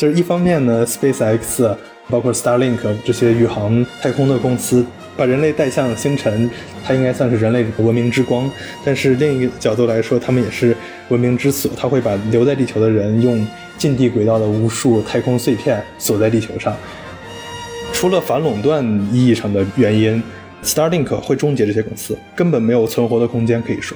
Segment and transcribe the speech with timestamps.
[0.00, 1.76] 就是一方面呢，SpaceX
[2.08, 4.82] 包括 Starlink 这些宇航太空的公司，
[5.14, 6.48] 把人类带向星辰，
[6.82, 8.50] 它应该算是人类文明之光。
[8.82, 10.74] 但是另一个角度来说，他们也是
[11.10, 16.74] 文明之锁，它会把留在地球的人用近地轨道的无数太空碎片锁在地球上。
[17.92, 18.82] 除了反垄断
[19.12, 20.22] 意义上的原因
[20.64, 23.94] ，Starlink 会终结这些公司，根本没有存活的空间，可以说。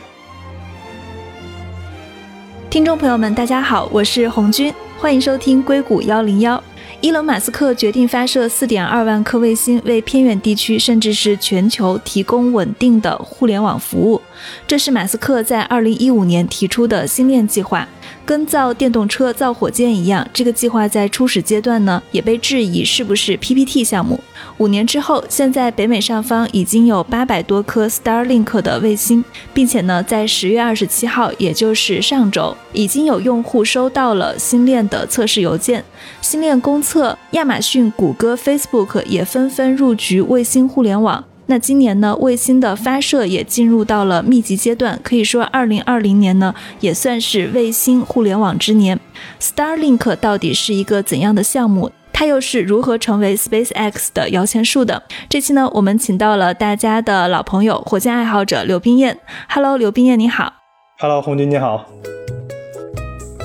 [2.75, 6.61] 听众朋友们，大家好，我是红军，欢迎收听硅谷幺零幺。
[7.01, 14.21] 伊隆·马斯克决定发射四点二万颗卫星，为偏远地区甚至是全球提供稳定的互联网服务。
[14.67, 17.87] 这是马斯克在二零一五年提出的星链计划。
[18.25, 24.19] 跟造电动车、造火箭一样，这个计划在初始阶段呢，也被质疑是不是 PPT 项目。
[24.59, 35.85] 五年之后，现在北美上方已经有八百多颗 Starlink 的卫星，并且呢，在十月二十七号，也就是上周，已经有用户收到了星链的测试邮件。
[36.21, 41.25] 星链公测，亚马逊、谷歌、Facebook 也纷纷入局卫星互联网。
[41.47, 48.99] 那今年呢，卫星的发射也进入到了密集阶段，可以说，二零二零年呢，也算是卫星互联网之年。
[49.39, 51.91] Starlink 到底是一个怎样的项目？
[52.15, 55.03] 它又是如何成为 SpaceX 的摇钱树的？
[55.29, 59.19] 这期呢，我们请到了大家的老朋友，火箭爱好者刘冰燕。
[59.49, 60.55] Hello，刘冰燕，你好。
[60.99, 61.85] Hello，红军，你好。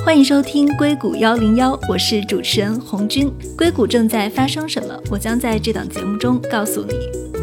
[0.06, 3.30] 欢迎收听硅谷幺零幺，我是主持人红军。
[3.58, 4.98] 硅谷正在发生什么？
[5.12, 7.39] 我将在这档节目中告诉你。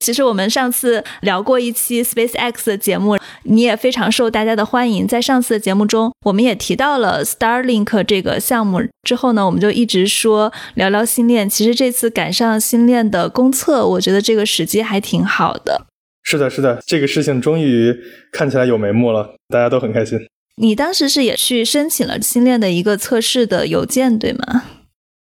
[0.00, 5.06] 其实我们上次聊过一期 SpaceX 的节目，你也非常受大家的欢迎。
[5.06, 8.80] 在上次的节目中，我们也提到了 Starlink 这个项目。
[9.06, 11.48] 之后呢，我们就一直说聊聊星链。
[11.48, 15.86] 其实这次赶上星链的公测，我觉得这个时机还挺好的。
[16.22, 17.94] 是的，是的，这个事情终于
[18.32, 20.18] 看起来有眉目了，大家都很开心。
[20.56, 24.62] 你当时是也去申请了星链的一个测试的邮件，对吗？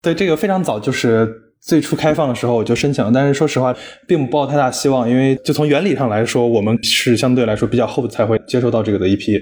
[0.03, 1.46] 对，这个非常早就是。
[1.66, 3.75] 最初开放的时候我就申请了，但是说实话，
[4.06, 9.37] 并不抱太大希望，因为就从原理上来说，我们是相对来说比较后才会接收到这个的一批。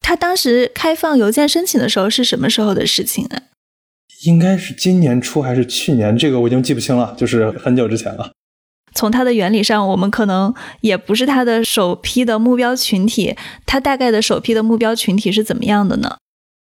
[0.00, 3.42] 他当时开放邮件申请的时候是什么时候的事情啊？
[4.24, 6.16] 应该是今年初还是去年？
[6.16, 8.32] 这个我已经记不清了，就是很久之前了。
[8.94, 13.36] 从它的原理上，我们可能也不是它的首批的目标群体。
[13.66, 16.16] 它大概的首批的目标群体是怎么样的呢？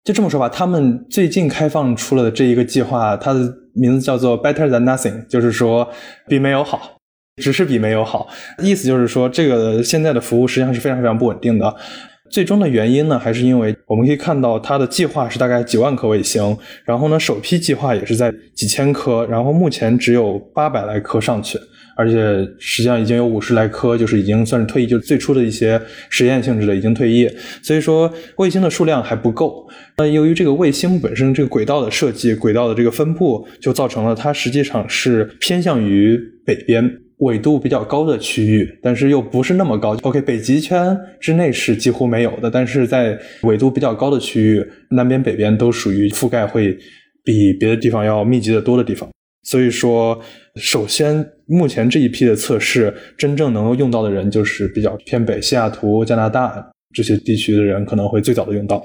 [0.03, 5.89] 就这么说吧，他们最近开放出了的这一个计划，它的名字叫做 Better than Nothing，就是说
[6.27, 6.97] 比没有好，
[7.41, 8.27] 只是比没有好。
[8.59, 11.75] 意思就是说，这个现在的服务实际上是非常非常不稳定的。
[12.29, 21.59] 最终的原因呢，还是因为我们可以看到它的计划是大概几万颗卫星，然后呢，首批计划也是在几千颗，然后目前只有八百来颗上去。
[21.95, 22.15] 而且
[22.59, 27.29] 实际上已经有五十来颗，就是已经算是退役，就是最初的一些实验性质的已经退役。
[27.61, 29.67] 所以说卫星的数量还不够。
[29.97, 39.95] 那由于这个卫星本身这个轨道的设计、轨道的这个分布，就造成了它实际上是偏向于北边纬度比较高的区域，但是又不是那么高。
[40.01, 46.77] OK，北极圈之内是几乎没有的，但是在纬度比较高的区域，南边、北边都属于覆盖会
[47.23, 49.07] 比别的地方要密集的多的地方。
[49.43, 50.19] 所以说，
[50.55, 58.83] 首先，目前这一批的测试，真正能够用到的人，就是比较偏北西雅图、加拿大这些地区的人，可能会最早的用到。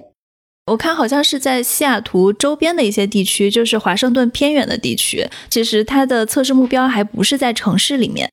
[0.67, 8.31] 我看好像是在西雅图周边的一些地区，就是华盛顿偏远的地区，其实它的测试目标还不是在城市里面。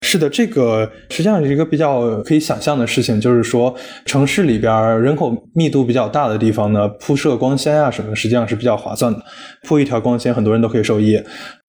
[0.00, 3.74] 是的，这个实际上是一个比较可以想象的事情，就是说
[4.06, 4.72] 城市里边
[5.02, 9.20] 人口密度比较大的地方呢，铺设光纤啊什么，实际上是比较划算的。
[9.66, 11.20] 铺一条光纤，很多人都可以受益。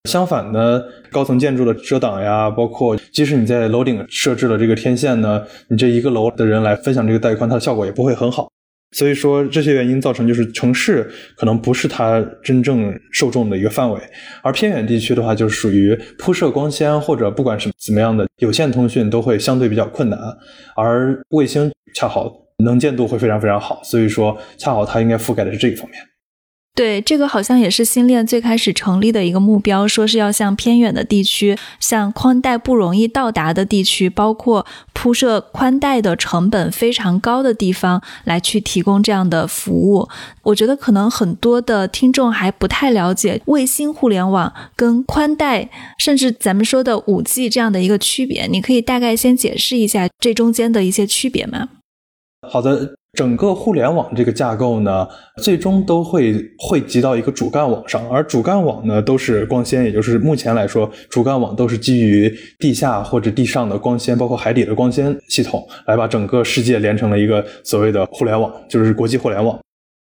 [0.10, 0.82] 相反呢，
[1.12, 8.50] 高层建筑的遮挡呀，包括即使你在楼顶设置了这个天线呢，你这一个楼的人来分享这个带宽，它的效果也不会很好。
[8.92, 14.02] 所以说这些原因造成，就是城市可能不是它真正受众的一个范围，
[14.42, 20.20] 而偏远地区的话，就是属于铺设光纤或者不管什怎么样的有线通讯都会相对比较困难，
[20.76, 22.34] 而卫星恰好
[22.64, 26.00] 能见度会非常非常好，所以说恰好它应该覆盖的是这一方面。
[26.80, 40.08] 对，这个好像也是星链最开始成立的一个目标，说是要向偏远的地区，向宽带不容易到达的地区，包括铺设宽带的成本非常高的地方，来去提供这样的服务。
[40.44, 48.48] 我觉得可能很多的听众还不太了解卫星互联网跟宽带，甚至咱们说的五 G 这样的一个区别。
[48.48, 51.68] 你可以大概先解释一下这中间的一些区别吗？
[52.50, 52.96] 好的。
[53.14, 55.08] 整个互联网这个架构呢，
[55.38, 69.60] 最终都会汇集到一个主干网上，而主干网呢都是光纤，也就是目前来说，主干网都是基于地下或者地上的光纤，包括海底的光纤系统，来把整个世界连成了一个所谓的互联网，就是国际互联网。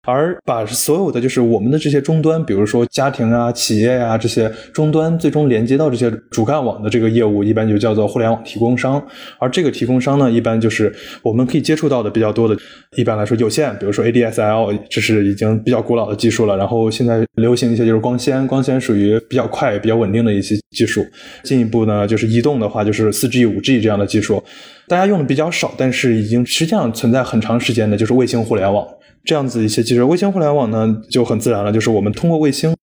[0.07, 9.05] 而把所有的就是我们的这些终端，比如说家庭啊、企业呀、这些终端，最终连接到这些主干网的这个业务，一般就叫做互联网提供商。
[9.37, 12.55] 而这个提供商呢，一般就是我们可以接触到的比较多的，
[12.95, 16.55] 一般来说有线，比如说 ADSL，这是已经比较古老的技术了。
[16.55, 21.05] 然后现在流行一些就是光纤，光纤属于比较快、比较稳定的一些技术。
[21.43, 24.41] 进一步呢，就是移动的话，就是四 G、五 G 这样的技术，
[24.87, 28.87] 大家用的比较少，但是已经实际上存在很长时间的，就是卫星互联网。
[29.27, 32.73] 这样子一些技术，卫星互联网呢就很自然了，就是我们通过卫星，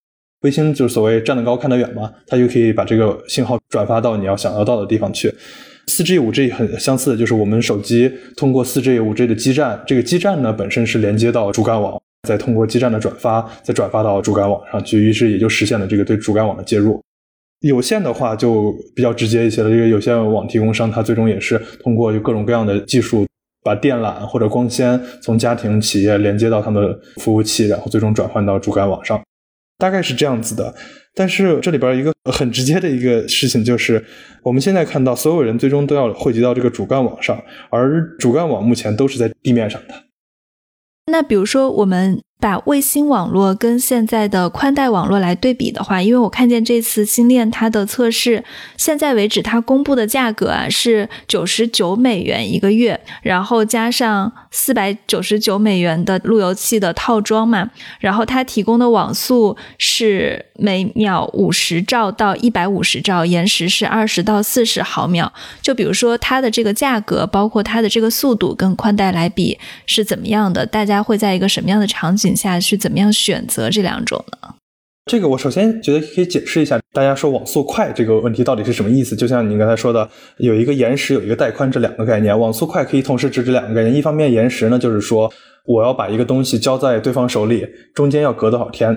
[0.43, 5.33] 卫星就是所谓站得高看得远嘛，它就可以把这个信号转发到你要想要到的地方去。
[5.87, 11.99] 四 G、五 G 很相似的，就是我们手机通过四 G、五 G 的基站，这个基站呢本身是连接到主干网，
[12.29, 17.01] 再通过基站的转发，再转发到主干网上去，于是也就实现了这个对主干网的接入。
[17.61, 23.27] 有线的话就比较直接一些了，这个有线网提供商它最终也是通过各种各样的技术。
[23.65, 29.21] 把电缆或者光纤从家庭企业连接到他们服务器，然后最终转换到主干网上，
[29.79, 30.73] 大概是这样子的。
[31.15, 34.05] 但是这里边一个很直接的一个事情就是，
[34.43, 39.95] 我们现在看到所有人最终都要汇集到这个主干网上，而主干网目前都是在地面上的。
[41.11, 42.21] 那比如说我们。
[42.45, 48.45] 把卫星网络跟现在的宽带网络来对比的话，因为我看见这次星链它的测试，
[48.77, 65.33] 现在为止它公布的价格啊是九十九美元一个月，然后加上四百九十九美元的路由器的套装嘛，然后它提供的网速是每秒五十兆到一百五十兆，延时是二十到四十毫秒。
[65.63, 70.67] 就比如说它的这个价格，包括它的这个速度跟宽带来比是怎么样的？
[70.67, 72.34] 大家会在一个什么样的场景？
[72.35, 74.55] 下去怎么样选择这两种呢？
[75.07, 79.15] 这个我首先觉得可以解释一下，大家说网速快这个问题到底是什么意思？
[79.15, 80.09] 就像你刚才说的，
[80.39, 83.95] 有一个延时，有一个带宽这两个概念，网速快可以同时指这两个概念。
[83.95, 85.31] 一方面，延时呢就是说
[85.67, 88.95] 我要把一个东西交在对方手里，中间要隔多少天；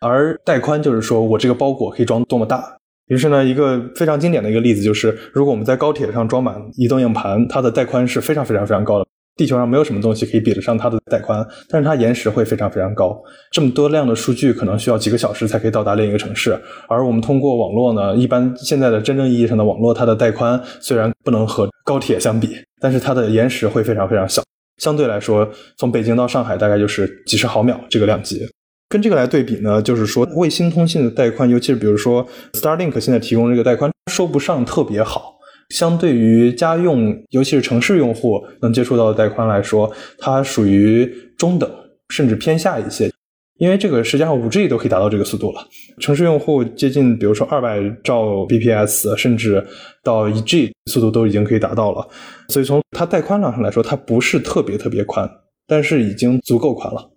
[0.00, 2.76] 而带宽就是说我这个包裹可以装多么大。
[3.08, 9.06] 于是呢，一个非常经典的一个例子就是，如果我们在高铁上装满移动硬盘，它的带宽是非常非常非常高的。
[9.38, 13.18] 地球上没有什么东西可以比得上它的带宽，但是它延时会非常非常高。
[13.52, 22.50] 这么多量的数据可能需要几个小时才可以到达另一个城市，而我们通过网络呢，一般现在的真正意义上的网络，它的带宽虽然不能和高铁相比，
[22.80, 24.42] 但是它的延时会非常非常小。
[24.82, 28.46] 相对来说，从北京到上海大概就是几十毫秒这个量级。
[28.88, 35.37] 跟这个来对比呢，就是说卫星通信的带宽，尤其是比如说 Starlink 现在提供这个带宽，说不上特别好。
[35.70, 41.06] 相对于家用，尤其是城市用户能接触到的带宽来说，它属于
[41.36, 41.70] 中等，
[42.08, 43.10] 甚至偏下一些。
[43.58, 45.60] 因为这个实际上五 G 都可以达到这个速度了，
[45.98, 49.66] 城市用户接近，比如说二百兆 bps，甚至
[50.04, 52.06] 到一 G 速度都已经可以达到了。
[52.50, 55.28] 所以从它带宽量上来说，它不是特别特别宽，
[55.66, 57.10] 但是已经足够宽了。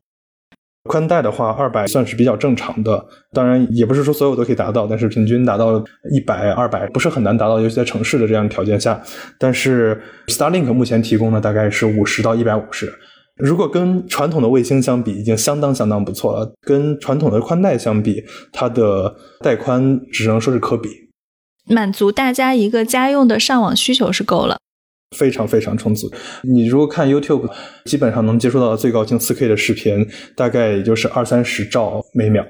[0.86, 9.00] 宽带的话，二百算是比较正常的，当然也不是说所有都可以达到，但是平均达到一百、二百不是很难达到，尤其在城市的这样条件下。
[9.38, 12.92] 但是 Starlink 目前提供的大概是五十到一百五十，
[13.36, 16.51] 如果跟传统的卫星相比，已经相当相当不错了。
[16.62, 20.89] 跟传统的宽带相比，它的带宽只能说是可比，
[21.68, 24.57] 满足大家一个家用的上网需求是够了。
[25.18, 26.10] 非常非常充足。
[26.44, 27.50] 你如果看 YouTube，
[27.86, 32.46] 基本上能接触到的最高清 4K 的视频，大概也就是二三十兆每秒，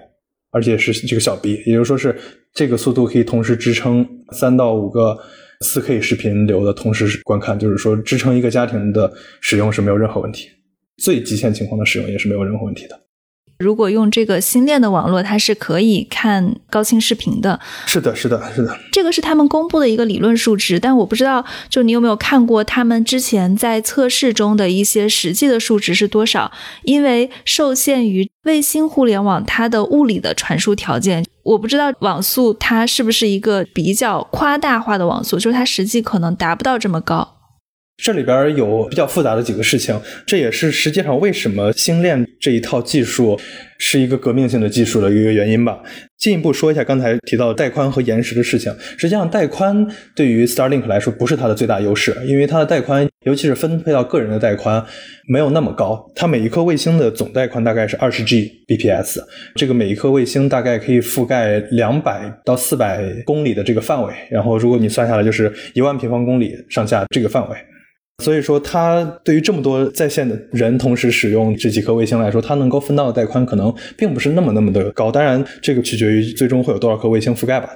[0.52, 2.16] 而且是这个小 B，也就是说是
[2.54, 5.18] 这个速度可以同时支撑三到五个
[5.66, 10.48] 4K 视频流的同时观看，就是说支撑一个家庭的使用是没有任何问题，
[10.98, 13.00] 最极限情况的使用也是没有任何问题的。
[13.62, 17.60] 如果用这个星链的网络，它是可以看高清视频的。
[17.86, 18.78] 是的，是的，是的。
[18.92, 26.52] 这个是他们公布的一个理论数值，但我不知道，就你有没有看过他们之前在测试中的一些实际的数值是多少？
[26.84, 37.38] 因为受限于卫星互联网它的物理的传输条件，我不知道网速它是不是一个比较夸大化的网速，就是它实际可能达不到这么高。
[38.02, 43.40] 这里边有比较复杂的几个事情，这也是实际上为什么星链这一套技术
[43.78, 45.80] 是一个革命性的技术的一个原因吧。
[46.18, 48.76] 进一步说一下刚才提到带宽和延时的事情。
[48.98, 54.84] 实际上，带宽对于 Starlink 来说不是它的最大优势，因为它的带宽，尤其是分配到个人的带宽，
[55.28, 56.04] 没有那么高。
[56.16, 59.20] 它每一颗卫星的总带宽大概是二十 Gbps，
[59.56, 67.56] 这个每一颗卫星大概可以覆盖两百到四百公里的这个范围，然后如果你算下来，就是一万平方公里上下这个范围。
[68.22, 75.12] 所以说，它对于这么多在线的人同时使用这几颗卫星来说，它能够分到的带宽可能并不是那么那么的高。
[75.12, 77.76] 当然，这个取决于最终会有多少颗卫星覆盖吧。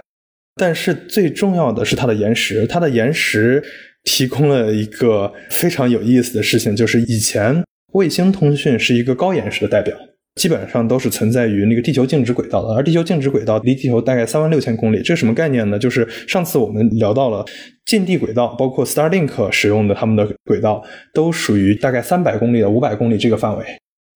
[0.56, 3.62] 但是最重要的是它的延时，它的延时
[4.06, 7.62] 提供了一个非常有意思的事情，就是以前
[7.94, 9.98] 卫星通讯是一个高延时的代表，
[10.36, 15.80] 基本上都是存在于那个地球静止轨道的，而地球静止轨道离地球大概三万六千公里，这是什么概念呢？
[15.80, 17.46] 就是上次我们聊到了
[17.86, 23.66] 近地轨道，包括 Starlink 使用的他们的轨道，都属于大概三百公里到五百公里这个范围。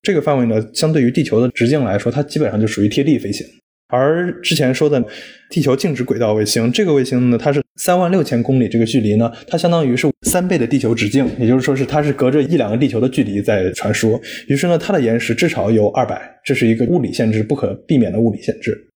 [0.02, 3.46] 这个范围呢，相对于地球的直径来说，它基本上就属于贴地飞行。
[3.90, 5.04] 而之前说的
[5.50, 14.22] 地球静止轨道卫星，这个卫星呢，它是三万六千公里这个距离呢，它相当于是三倍的地球直径，也就是说是它是隔着一两个地球的距离在传输。
[14.48, 18.89] 于是呢，它的延时至少有二百，这是一个物理限制，不可避免的物理限制。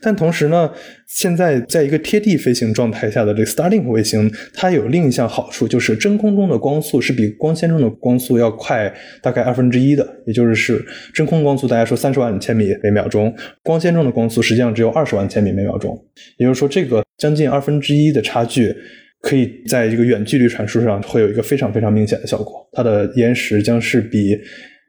[0.00, 0.70] 但同时呢，
[1.08, 16.00] 现在在一个贴地飞行状态下的这个 Starlink 卫星，它有另一项好处，就是真空中的光速是比光纤中的光速要快大概二分之一的，也就是是真空光速，大家说三十万千米每秒钟，光纤中的光速实际上只有二十万千米每秒钟，
[16.36, 18.72] 也就是说这个将近二分之一的差距，
[19.20, 24.38] 可以在这个远距离传输上会有一个非常非常明显的效果，它的延时将是比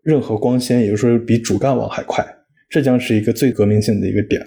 [0.04, 2.24] 任何光纤，也就是说比主干网还快，
[2.70, 4.46] 这将是一个最革命性的一个点。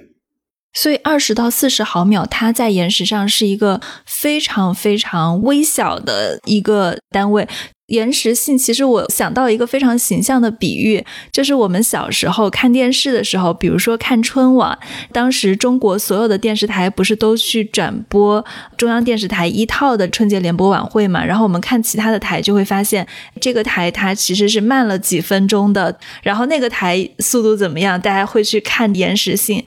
[0.72, 7.48] 所以二十到四十毫秒，它在延时上是一个非常非常微小的一个单位。
[7.88, 14.78] 延时性，其实我想到一个非常形象的比喻，就是我们小时候看电视的时候，比如说看春晚，
[15.12, 18.42] 当时中国所有的电视台不是都去转播
[18.78, 21.22] 中央电视台一套的春节联播晚会嘛？
[21.22, 23.06] 然后我们看其他的台，就会发现
[23.38, 29.62] 这个台它其实是慢了几分钟的，然后那个台速度怎么样，大家会去看延时性。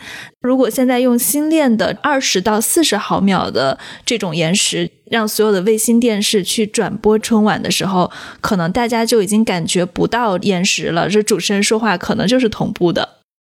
[0.45, 11.09] 如果现在用新练的二十到四十毫秒的这种延时，让所有的卫星电视去转播春晚的时候，可能大家就已经感觉不到延时了。
[11.09, 13.09] 这主持人说话可能就是同步的。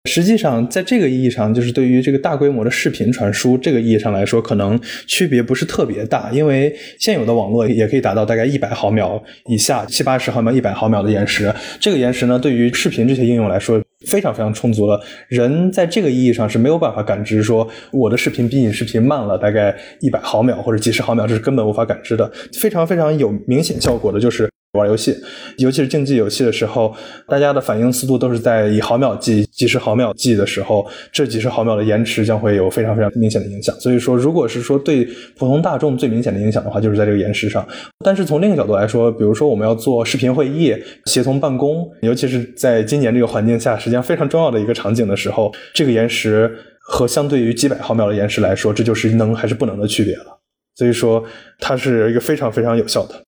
[0.08, 11.54] 实际上，在这个意义上，就是对于这个大规模的视频传输这个意义上来说，可能区别不是特别大，因为现有的网络也可以达到大概一百毫秒以下，七八十毫秒、一百毫秒的延时。
[11.78, 13.82] 这个延时呢，对于视频这些应用来说。
[14.06, 15.00] 非常非常充足了。
[15.28, 22.30] 人在这个意义上是没有办法感知说我的视频比你视频慢了大概一百毫秒或者几十毫秒，这是根本无法感知的。
[22.52, 24.48] 非常非常有明显效果的就是。
[24.78, 25.14] 玩游戏，
[25.58, 26.94] 尤其是竞技游戏的时候，
[27.26, 33.74] 大家的反应速度都是在以毫秒计、几十毫秒计的时候，这几十毫秒的延迟将会有非常非常明显的影响。
[33.80, 35.04] 所以说，如果是说对
[35.36, 37.66] 普通大众最明显的影响的话，就是在这个延时上。
[38.04, 40.74] 但是从另一个角度来说，比如说我们要做视频会议、
[41.06, 50.38] 协同办公，尤其是在今年这个环境下，实际上非常重要的一个场景的时候，这个延时和相对于几百毫秒的延时来说，这就是能还是不能的区别了。
[50.76, 51.24] 所以说，
[51.58, 53.27] 它是一个非常非常有效的。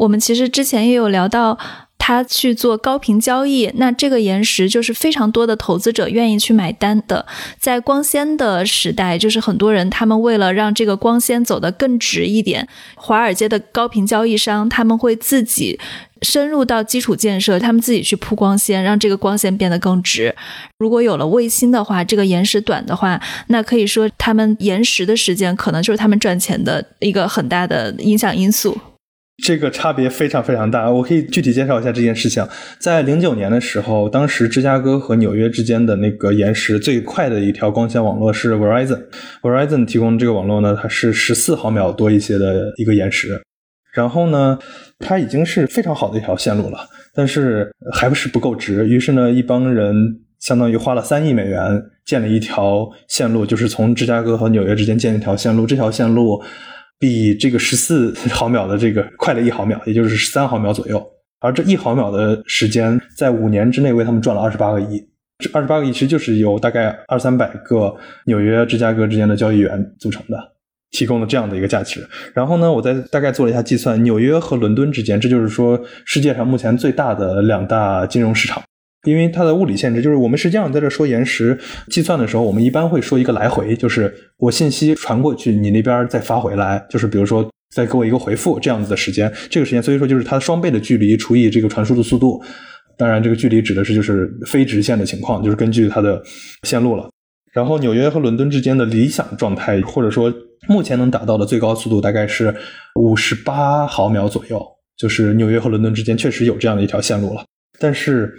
[0.00, 1.58] 我们其实之前也有聊到，
[1.98, 7.26] 他去做高频交易，那这个延时就是非常多的投资者愿意去买单的。
[7.58, 15.78] 在光纤的时代，就是很多人他们为了让这个光纤走得更直一点，华尔街的高频交易商他们会自己
[16.22, 20.34] 深入到基础建设，他们自己去铺光纤，让这个光纤变得更直。
[20.78, 28.80] 如果有了卫星的话，这个延时短的话，那可以说他们延时的时间可能就是他们赚钱的一个很大的影响因素。
[29.42, 32.46] 这个差别非常非常大，我可以具体介绍一下这件事情。
[32.78, 43.40] 在零九年的时候，当时芝加哥和纽约之间的那个延时最快的一条光纤网络是 Verizon，Verizon 提供这个网络呢，它是十四毫秒多一些的一个延时。
[43.92, 44.58] 然后呢，
[44.98, 46.78] 它已经是非常好的一条线路了，
[47.14, 48.88] 但是还不是不够直。
[48.88, 49.94] 于是呢，一帮人
[50.38, 55.66] 相当于花了三亿美元建了一条线路，就是从芝加哥和纽约之间建一条线路。
[55.66, 56.42] 这条线路。
[57.00, 61.04] 比这个十四 毫秒的这个快了一毫秒，也就是十三毫秒左右。
[61.40, 65.02] 而这一毫秒的时间，在五年之内为他们赚了二十八个亿。
[65.38, 70.36] 这二十八个亿其实就是由大概二三百个纽约、芝加哥之间的交易员组成的，
[70.90, 72.06] 提供了这样的一个价值。
[72.34, 78.62] 然后呢，我再大概做了一下计算，纽约和伦敦之间，这就是说世界上目前最大的两大金融市场。
[79.04, 81.58] 因为它的物理限制，就是我们实际上在这说延时
[81.90, 92.42] 计算的时候，我们一般会说一个来回，就是我信息传过去，你那边再发回来，就是比如说再给我一个回复这样子的时间，这个时间，所以说就是它双倍的距离除以这个传输的速度。
[92.98, 96.22] 当然，这个距离指的是就是非直线的情况，就是根据它的
[96.64, 97.08] 线路了。
[97.54, 100.30] 然后纽约和伦敦之间的理想状态，或者说
[100.68, 102.54] 目前能达到的最高速度大概是
[102.96, 104.62] 五十八毫秒左右，
[104.98, 107.42] 就是纽约和伦敦之间确实有这样的一条线路了，
[107.78, 108.30] 但是。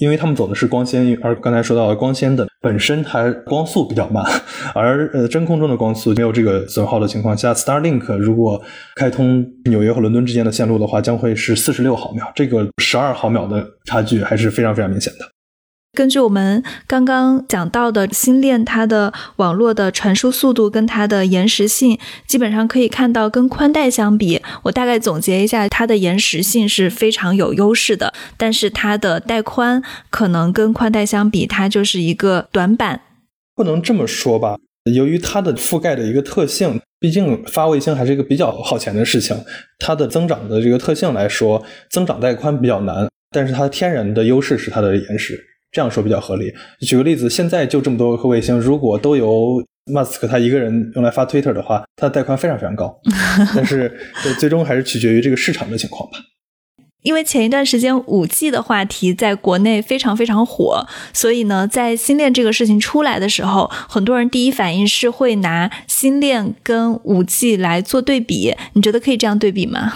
[0.00, 4.24] 因为他们走的是光纤，而刚才说到的光纤的本身它光速比较慢，
[4.74, 8.60] 而呃真空中的光速没有这个损耗的情况下，Starlink 如果
[8.96, 15.24] 开通纽约和伦敦之间的线路的话，将会是四十六毫秒，这个十二毫秒的差距还是非常非常明显的。
[15.92, 33.00] 根据我们刚刚讲到的星链，它的网络的传输速度跟它的延时性，基本上可以看到跟宽带相比，我大概总结一下，它的延时性是非常有优势的，但是它的带宽可能跟宽带相比，它就是一个短板。
[33.56, 34.56] 不能这么说吧，
[34.94, 39.36] 由于它的覆盖的一个特性，毕竟发卫星还是一个比较耗钱的事情，
[39.80, 45.48] 它的增长的这个特性来说，增长带宽比较难，但是它天然的优势是它的延时。
[45.72, 46.52] 这样说比较合理。
[46.80, 49.62] 举个例子，现在就这么多颗卫星，如果都由
[49.92, 53.00] 马斯克他一个人用来发 Twitter 的话，它的带宽非常非常高。
[53.54, 53.92] 但是
[54.38, 56.18] 最终还是取决于这个市场的情况吧。
[57.02, 68.54] 因为前一段时间五 G 的话题在国内非常非常火，所以呢，在星链这个事情出来的时候，很多人第一反应是会拿星链跟五 G 来做对比。
[68.74, 69.94] 你觉得可以这样对比吗？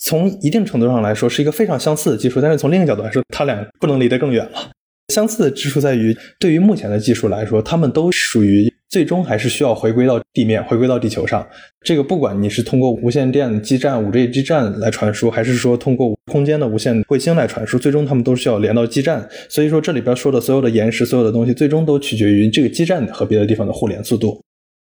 [0.00, 4.72] 从一定程度上来说，是一个非常相似的技术，但是从另一个角度来说，它俩不能离得更远了。
[5.08, 11.46] 相似的之处在于，对于目前的技术来说，它们都属于最终还是需要回归到地面，回归到地球上。
[11.84, 19.28] 这个不管你是通过无线电基站、五 G 基站来传输，还是说通过空间的无线卫星来传输，最终它们都需要连到基站。
[19.48, 24.42] 所以说，这里边说的所有的延时，所有的东西，最终都取决于这个基站和别的地方的互联速度。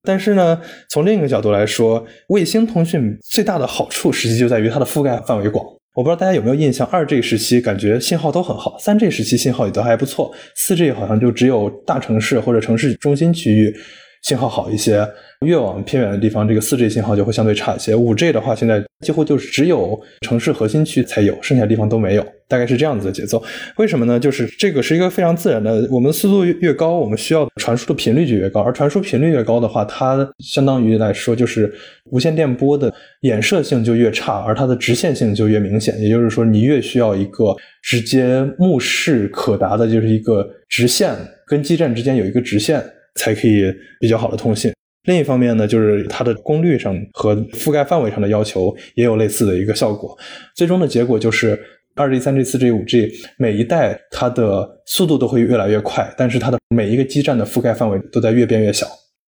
[0.04, 5.66] 但是呢，从另一个角度来说，卫星通讯最大的好处，实际就在于它的覆盖范围广。
[5.94, 13.76] 我不知道大家有没有印象，二 G 时期感觉信号都很好，三 G 时期信号也都还不错，四 G 好像就只有大城市或者城市中心区域
[14.22, 15.08] 信号好一些。
[15.48, 17.96] 越往偏远的地方，这个四 G 信号就会相对差一些。
[17.96, 23.42] 五 G 的话，现在几乎就是只有城市核心区才有，剩下的地方都没有，大概是这样子的节奏。
[23.78, 24.20] 为什么呢？
[24.20, 31.74] 就是这个是一个非常自然的，我们速度越高，我们需要传输的频率就越高，而传输频率越高的话，它相当于来说就是
[32.12, 36.00] 无线电波的衍射性就越差，而它的直线性就越明显。
[36.00, 41.16] 也就是说，你越需要一个直接目视可达的，就是一个直线
[41.48, 42.80] 跟基站之间有一个直线，
[43.16, 43.64] 才可以
[44.00, 44.72] 比较好的通信。
[45.04, 50.18] 另一方面呢，就是它的功率上和覆盖范围上的要求也有类似的一个效果。
[50.56, 51.60] 最终的结果就是
[51.96, 58.88] 二 G、三 G、四 G、五 G 每一代它的速度都会越来越快，但是它的每一个基站的覆盖范围都在越变越小。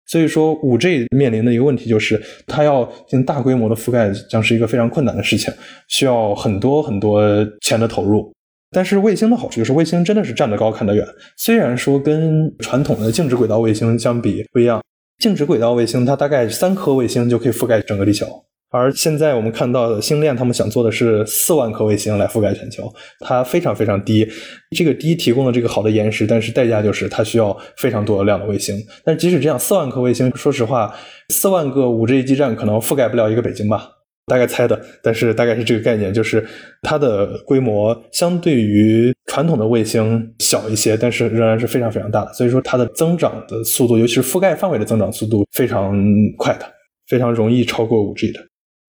[0.06, 5.50] 所以说，五 G 面临的一个问题就是，它要进行大规模的覆盖，将是一个非常困难的事情，
[5.88, 7.22] 需要很多很多
[7.62, 8.30] 钱的投入。
[8.74, 11.06] 但是卫星的好处就是，卫星真的是站得高看得远。
[11.36, 14.82] 虽然说跟传统的静止轨道卫星相比不一样。
[15.22, 18.26] 静止轨道卫星，它大概三颗卫星就可以覆盖整个地球，
[18.70, 24.28] 而现在我们看到的星链，他们想做的是四万颗卫星来覆盖全球，它非常非常低。
[24.76, 28.76] 这个低提供了这个好的延时，但是代价就是它需要非常多的量的卫星。
[29.04, 30.92] 但即使这样，四万颗卫星，说实话，
[31.28, 33.88] 四万个五 G 基站可能覆盖不了一个北京吧。
[34.26, 36.42] 大概猜的，但是大概是这个概念，就是
[36.82, 42.32] 它的规模相对于传统的卫星小一些，但是仍然是非常非常大的。
[42.32, 45.94] 所以说它的增长的速度，尤其是覆盖范围的增长速度非常
[46.38, 46.64] 快的，
[47.06, 48.40] 非常容易超过五 G 的。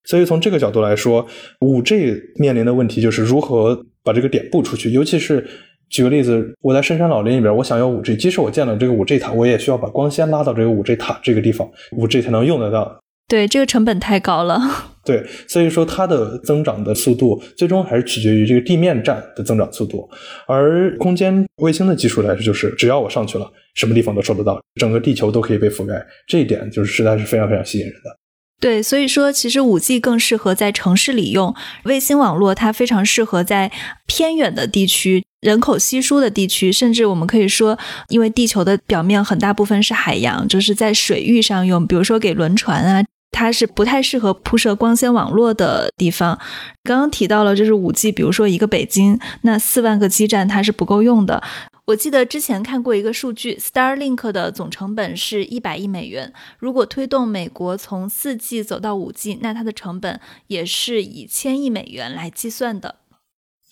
[0.05, 1.25] 所以从这个角度来说，
[1.59, 4.91] 五 G 面临的问题就是如何把这个点布出去。
[4.91, 5.45] 尤其是
[5.89, 12.97] 举个例子，我在深山老林里边，我想要五 G，即使我建了这个五 G 塔，我也需要把光纤拉到这个五 G 塔这个地方，五 G 才能用得到。
[13.27, 14.61] 对，这个成本太高了。
[15.05, 20.09] 对，所以说它的增长的速度最终还是取决于这个地面站的增长速度。
[20.47, 26.03] 而空间卫星的技术来说，就是只要我上去了，什么地方都收得到，整个地球都可以被覆盖。
[26.27, 28.17] 这一点就是实在是非常非常吸引人的。
[28.59, 33.71] 对，所以说其实五 G 更适合在城市里用，卫星网络它非常适合在
[34.07, 37.77] 偏远的地区、人口稀疏的地区，甚至我们可以说，
[38.09, 43.05] 因为地球的表面很大部分是海洋，就是在水域上用，比如说给轮船啊。
[43.35, 46.39] 它是不太适合铺设光纤网络的地方。
[46.83, 51.43] 刚刚提到了，就是五 G，比如说一个北京，那四万个基站它是不够用的。
[51.83, 56.31] 我记得之前看过一个数据，Starlink 的总成本是一百亿美元。
[56.57, 62.95] 如果推动美国从四 G 走到五 G，那它的成本也是以千亿美元来计算的。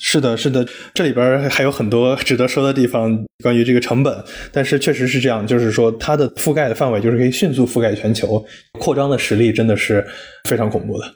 [0.05, 4.23] 是的，是的，这里边还有很多值得说的地方，关于这个成本。
[4.51, 8.45] 但是确实是这样，就是说它的覆盖的范围就是可以迅速覆盖全球，
[8.77, 10.05] 扩张的实力真的是
[10.49, 11.15] 非常恐怖的。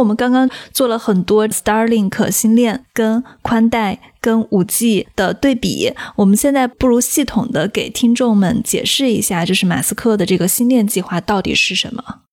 [0.00, 12.23] 我们刚刚做了很多 Starlink 星链跟宽带跟五 G 的对比，我们现在不如系统的给听众们解释一下，就是马斯克的这个星链计划到底是什么。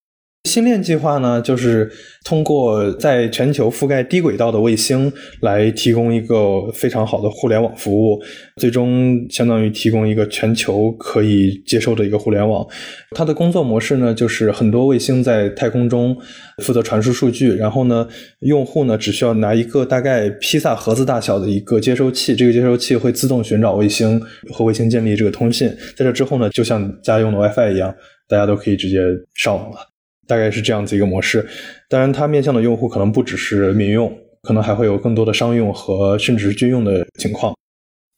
[0.52, 1.90] 星链计划呢，就是
[2.26, 8.20] 通过在全球覆盖低轨道的卫星来提供一个非常好的互联网服务，
[8.58, 12.68] 最终相当于提供一个全球可以接受的一个互联网。
[13.12, 16.18] 它的工作模式呢，就是很多卫星在太空中
[16.58, 18.06] 负责传输数据，然后呢，
[18.40, 27.96] 用户呢只需要拿一个大概披萨盒子大小的一个接收器，这个接收器会自动寻找卫星和卫星建立这个通信，在这之后呢，就像家用的 WiFi 一样，
[28.28, 28.98] 大家都可以直接
[29.36, 29.91] 上网了。
[30.32, 31.46] 大概是这样子一个模式，
[31.90, 34.10] 当然它面向的用户可能不只是民用，
[34.44, 37.54] 可能还会有更多的商用和甚至是军用的情况。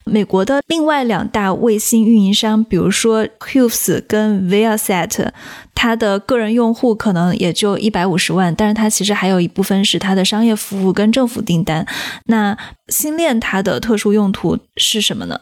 [0.05, 5.29] 美国的另外两大卫星运营商，比如说 Hughes 跟 Viasat，
[5.73, 11.87] 它的个人用户可能也就一百五十万，但是它其实还有一部分是它的商业服务跟政府订单。
[12.25, 12.55] 那
[12.89, 15.39] 星链它的特殊用途是什么呢？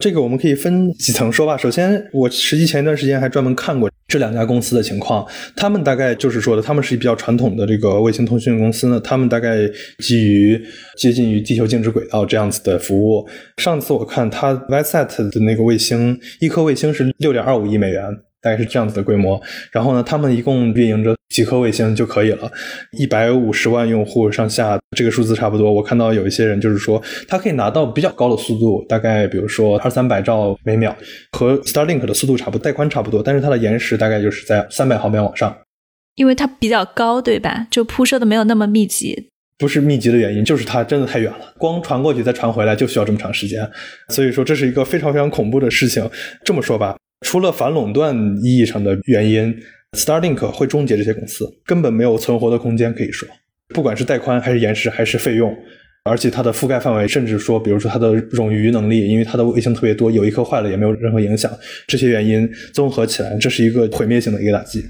[0.00, 1.58] 这个我们可以分几层说吧。
[1.58, 5.24] 首先，我实际前一段时间还专门看过这两家公司的情况。
[5.54, 8.98] 他们大概就是说的，他们是比较传统的这个卫星通讯公司呢。
[9.00, 9.58] 他们大概
[9.98, 10.58] 基于
[10.96, 13.28] 接近于地球静止轨道这样子的服务。
[13.58, 18.02] 上次我看它 Visat 的那个卫星，一颗卫星是六点二五亿美元。
[18.42, 19.38] 大概是这样子的规模，
[19.70, 22.50] 然后呢，他们一共运营着几颗卫星就可以了，
[22.92, 25.72] 一百五十万用户上下，这个数字差不多。
[25.72, 30.94] 我看到有一些人就是说，它可以拿到比较高的速度，大概比如说二三百兆每秒，
[31.32, 35.56] 和 Starlink 的速度差不多，带宽差不多，但是它的延时大概就是在三百毫秒往上，
[36.16, 37.66] 因为它比较高，对吧？
[37.70, 43.70] 就铺设的没有那么密集，不是密集的原因，就是它真的太远了，光传过去再传回来就需要这么长时间，
[44.08, 46.10] 所以说这是一个非常非常恐怖的事情。
[46.44, 46.96] 这么说吧。
[47.22, 49.54] 除了反垄断意义上的原因
[49.92, 52.92] ，Starlink 会终结这些公司，根本没有存活的空间。
[52.94, 53.28] 可以说，
[53.74, 55.54] 不管是带宽还是延时还是费用，
[56.04, 61.50] 而且它的覆盖范围，甚至说，比如说它的冗余能力，因为它的卫星特别多，有一颗坏了也没有任何影响。
[61.86, 64.82] 这些原因综合起来，这是一个毁灭性的一个打击。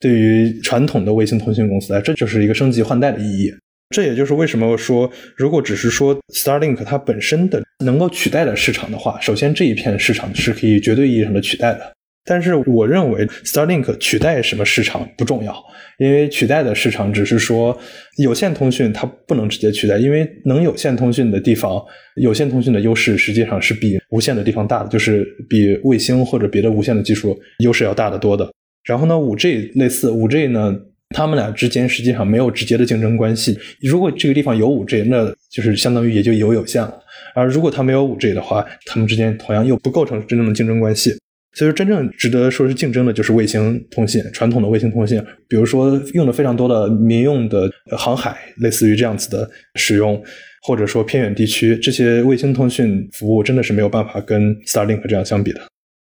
[0.00, 3.50] 对于传统的卫星通讯公司来，这就是一个升级换代的意义。
[3.94, 11.93] 这也就是为什么说，如果只是说 Starlink 它本身的能够取代的市场的话，首先这一片市场是可以绝对意义上的取代的。
[12.24, 15.54] 但是我认为 Starlink 取代什么市场不重要，
[15.98, 17.78] 因为取代的市场只是说
[18.16, 21.82] 有线通讯它不能直接取代，因为能有线通讯的地方，
[22.16, 28.50] 有线通讯的优势实际上是比无线的地方大的，就是比卫星或者别的无线的技术优势要大得多的。
[28.84, 30.74] 然后呢，五 G 类似，五 G 呢？
[31.10, 33.56] 他们俩之间实际上没有直接的竞争关系。
[33.80, 36.98] 如果这个地方有五 G，那就是相当于也就有有线了。
[37.36, 41.16] 而如果它没有五 G 的话，他们之间同样又不构成真正的竞争关系。
[41.54, 50.20] 所以说，真正值得说是竞争的就是卫星通信，传统的卫星通信，比如说用的非常多的民用的航海，类似于这样子的使用，
[50.62, 55.60] 或者说偏远地区，这些卫星通讯服务真的是没有办法跟 Starlink 这样相比的。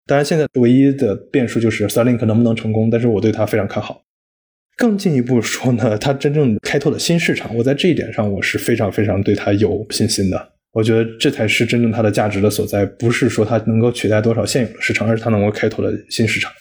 [0.06, 4.02] 当然，现在唯一的变数就是 Starlink 能不能成功，但是我对它非常看好。
[4.76, 10.52] 更进一步说呢，它真正开拓的新市场，我在这一点上我是非常非常对它有信心的。
[10.72, 16.52] 我觉得这才是真正它的价值的所在，不是说它能够取代多少现有的市场，而是它能够开拓的新市场。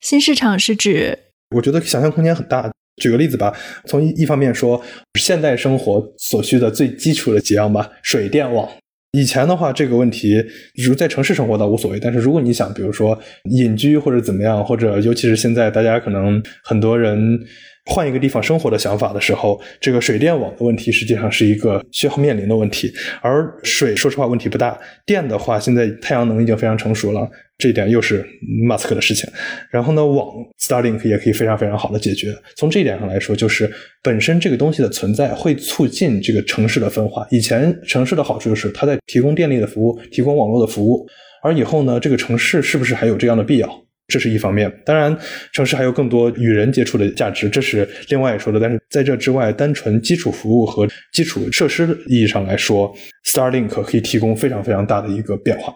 [0.00, 1.18] 新市场是指？
[1.54, 2.72] 我觉得想象空间很大。
[3.02, 3.54] 举个例子吧，
[3.86, 4.82] 从一一方面说，
[5.20, 8.68] 现代生活所需的最基础的几样吧，水电网。
[9.12, 10.42] 以前的话，这个问题，
[10.82, 12.00] 如在城市生活倒无所谓。
[12.00, 13.18] 但是如果你想，比如说
[13.50, 17.38] 隐居或者怎么样，或者尤其是现在大家可能很多人。
[17.86, 22.92] 换一个地方生活的想法的时候，这个水电网的问题实际上是一个需要面临的问题。
[23.20, 24.78] 而水，说实话问题不大。
[25.04, 28.24] 电的话，现在太阳能已经非常成熟了，这一点又是
[28.66, 29.28] 马斯克的事情。
[29.68, 30.28] 然后呢，网
[30.60, 32.32] Starlink 也可以非常非常好的解决。
[32.56, 33.68] 从这一点上来说，就是
[34.02, 37.26] 本身这个东西的存在会促进这个城市的分化。
[37.30, 41.04] 以前城市的好处就是它在提供电力的服务，提供网络的服务。
[41.42, 43.68] 而以后呢，这个城市是不是还有这样的必要？
[44.12, 45.16] 这是一方面，当然，
[45.54, 48.60] 城市还有更多与人接触的价值，这是另外说的。
[48.60, 52.94] 但是在这之外，单纯基础服务和基础设施意义上来说
[53.26, 55.72] ，Starlink 可以提供非常非常大的一个变化。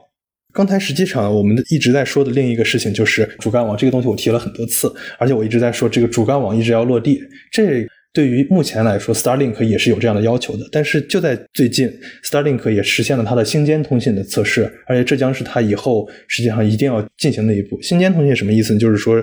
[0.53, 7.18] 刚才实际上我们一直在说的另一个事情就是主干网，这个东西我提了很多次，而且我一直在说这个主干网一直要落地。
[7.51, 7.87] 这
[8.17, 10.67] 对于目前来说，Starlink 也是有这样的要求的。
[10.73, 11.87] 但是就在最近
[12.25, 17.79] ，Starlink 也实现了它的星间通信的测试，而且这将是它以后实际上一定要进行的一步。
[17.83, 18.81] 星间通信什么意思呢？
[18.81, 19.23] 就是说，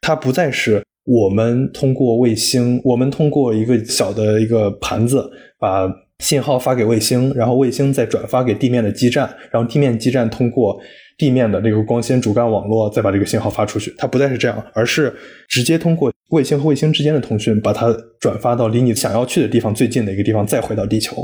[0.00, 5.24] 它不再是我们通过卫星，我们通过一个小的一个盘子
[5.60, 10.80] 把信号发给卫星，然后卫星再转发给地面的基站，然后地面基站通过。
[11.18, 15.12] 地面的这个光纤主干网络再把这个信号发出去，它不再是这样，而是
[15.46, 21.16] 直接通过卫星和卫星之间的通讯，把它转发到离你想要去的地方最近的一个地方，再回到地球。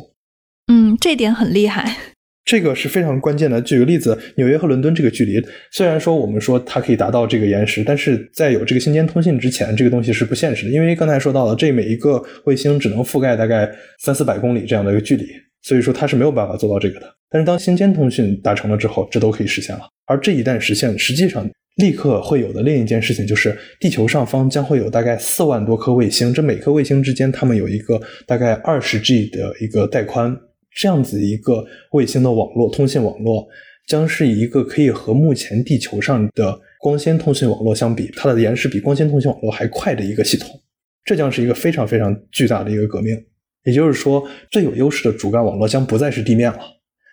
[0.71, 1.97] 嗯，这点很厉害。
[2.45, 3.61] 这个是非常关键的。
[3.61, 10.71] 举个例子，纽约和伦敦这个距离，虽然说我们说它可以达到这个延时，但是在有这个星间通信之前，这个东西是不现实的。
[10.71, 15.27] 因为刚才说到了，这每一个卫星只能覆盖大概三四百公里这样的一个距离，
[15.63, 17.07] 所以说它是没有办法做到这个的。
[17.31, 19.83] 但是当星间通讯达成了之后，这都可以实现了。
[20.07, 30.37] 而这一旦实现，实际上立刻会有的另一件事情就是，地球上方将会有大概四万多颗卫星，这每颗卫星之间，它们有一个大概二十 G 的一个带宽。
[30.75, 33.49] 这样子一个卫星的网络通信网络，
[33.87, 40.51] 将是一个可以和目前地球上的光纤通信网络相比，它的延时比光纤通信网络还快的一个系统。
[41.05, 43.17] 这将是一个非常非常巨大的一个革命。
[43.65, 46.59] 也就是说，最有优势的主干网络将不再是地面了。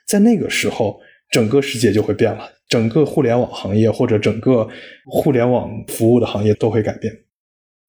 [0.07, 0.99] 在那个时候，
[1.35, 4.69] 整个世界就会变了，整个互联网行业或者整个
[5.05, 7.13] 互联网服务的行业都会改变。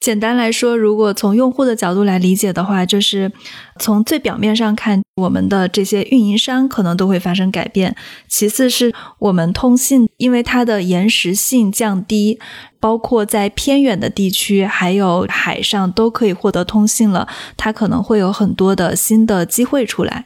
[0.00, 3.30] 简单来说，如果从用户的角度来理解的话，就是
[3.78, 7.92] 从最表面上看，我们的这些运营商可能都会发生改变；
[8.28, 12.40] 其次是我们通信，因为它的延时性降低，
[12.80, 20.24] 包括在偏远的地区还有海上都可以获得通信了，它可能会有很多的新的机会出来。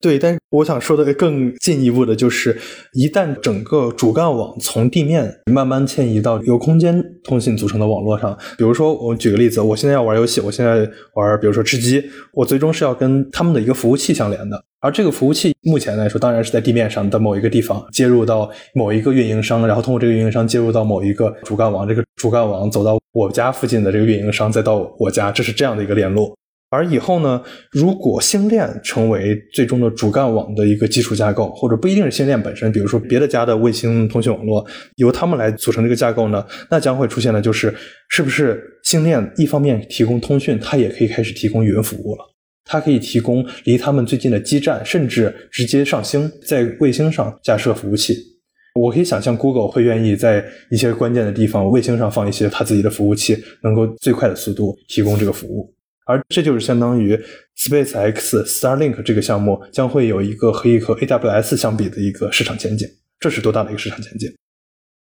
[0.00, 2.58] 对，但是我想说的更进一步的就是，
[2.94, 26.34] 一旦整个主干网从地面慢慢迁移到由空间通信组成的网络上，比如说我举个例子，我现在要玩游戏，我现在玩，比如说吃鸡，我最终是要跟他们的一个服务器相连的，而这个服务器目前来说，当然是在地面上的某一个地方接入到某一个运营商，然后通过这个运营商接入到某一个主干网，这个主干网走到我家附近的这个运营商，再到我家，这是这样的一个联络。
[26.70, 37.74] 而以后呢，如果星链成为最终的主干网的一个基础架构，或者不一定是星链本身，比如说别的家的卫星通讯网络由他们来组成这个架构呢，那将会出现的就是，
[38.08, 42.24] 是不是星链一方面提供通讯，它也可以开始提供云服务了？
[42.64, 48.14] 它可以提供离他们最近的基站，甚至直接上星，在卫星上架设服务器。
[48.80, 55.74] 我可以想象，Google 会愿意在一些关键的地方卫星上放一些它自己的服务器，能够最快的速度提供这个服务。
[56.10, 57.16] 而这就是相当于
[57.56, 62.88] SpaceX Starlink 这个项目将会有一个可以和 AWS 相比的一个市场前景，
[63.20, 64.34] 这是多大的一个市场前景？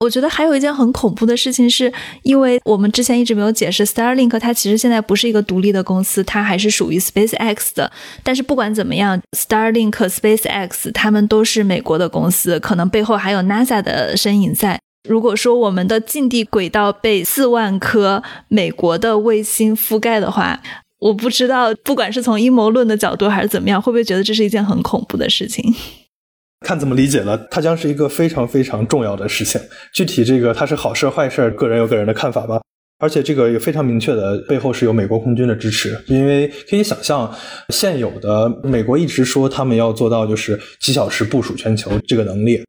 [0.00, 1.92] 我觉得还有一件很恐怖的事情，是
[2.22, 7.90] 因为我们之前一直没有解释，Starlink 它其实现在不是一个独立的公司，它还是属于 SpaceX 的。
[8.22, 14.78] 但是不管怎么样，Starlink、SpaceX 他们都是美国的公司，可能背后还有 NASA 的身影在。
[15.08, 20.60] 如果说我们的近地轨道被四万颗美国的卫星覆盖的话，
[21.00, 25.74] 我不知道，不管是从阴谋论的角度还是怎么样，会不会觉得这是一件很恐怖的事情？
[26.66, 29.60] 看怎么理解了，它将是一个非常非常重要的事情。
[29.94, 32.60] 具体这个它是好事坏事，个人有个人的看法吧。
[32.98, 37.32] 而且这个也非常明确的，背后是有美国空军的支持，因为可以想象，
[37.68, 42.60] 现有的美国一直说他们要做到就是几小时部署全球这个能力。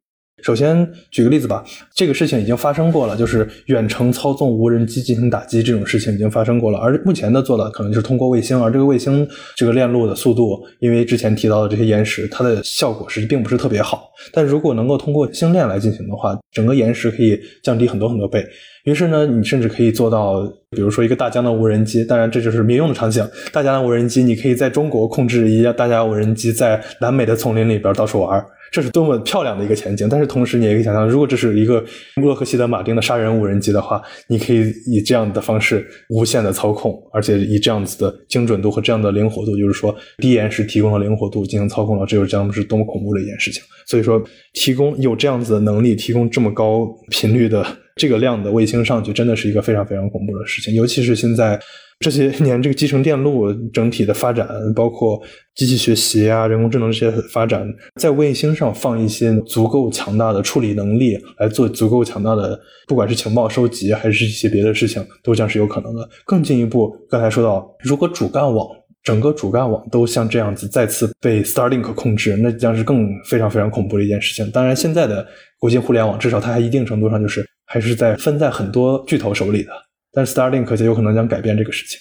[0.42, 6.78] 首先举个例子吧，这个事情已经发生过了，就是远程操纵无人机进行打击这种事情已经发生过了。
[6.78, 9.26] 而目前的做的可能就是通过卫星，而这个卫星
[9.56, 14.10] 这个链路的速度，因为之前提到的这些延时，它的效果实际并不是特别好。
[14.32, 18.44] 但如果能够通过星链来进行的话，整个延时可以降低很多很多倍。
[18.84, 23.26] 于是呢，你甚至可以做到，比如说一个大疆的无人机，当然这就是民用的场景。
[23.52, 28.42] 大疆的无人机，你可以在中国控制一架大疆无人机在南美的丛林里边到处玩。
[28.70, 30.08] 这是多么漂亮的一个前景！
[30.08, 31.84] 但是同时，你也可以想象，如果这是一个
[32.16, 43.62] 洛克希德马丁的杀人无人机的话，你可以以这样的方式无限的操控，而且以这样子的精准度和这样的灵活度，就是说低延时提供了灵活度进行操控了，这就是将是多么恐怖的一件事情。
[43.86, 51.58] 所以说，提供有这样子的能力，提供这么高频率的这个量的卫星上去，真的是一个非常非常恐怖的事情，尤其是现在。
[52.00, 55.20] 这些 年，这个集成电路整体的发展，包括
[55.54, 57.66] 机器学习啊、人工智能这些发展，
[58.00, 62.58] 在卫星上放一些足够强大的处理能力，来做足够强大的，
[62.88, 66.08] 不管是情报收集还是一些别的事情，都将是有可能的。
[66.24, 68.66] 更进一步，刚才说到，如果主干网
[69.02, 74.50] 整个主干网都像这样子再次被 Starlink 控制，那将是更非常非常恐怖的一件事情。
[74.50, 75.26] 当然，现在的
[75.58, 79.70] 国际互联网至少它还一定程度上就是还是在分在很多巨头手里的。
[80.12, 81.98] 但 Starlink 就有可能将改变这个事情。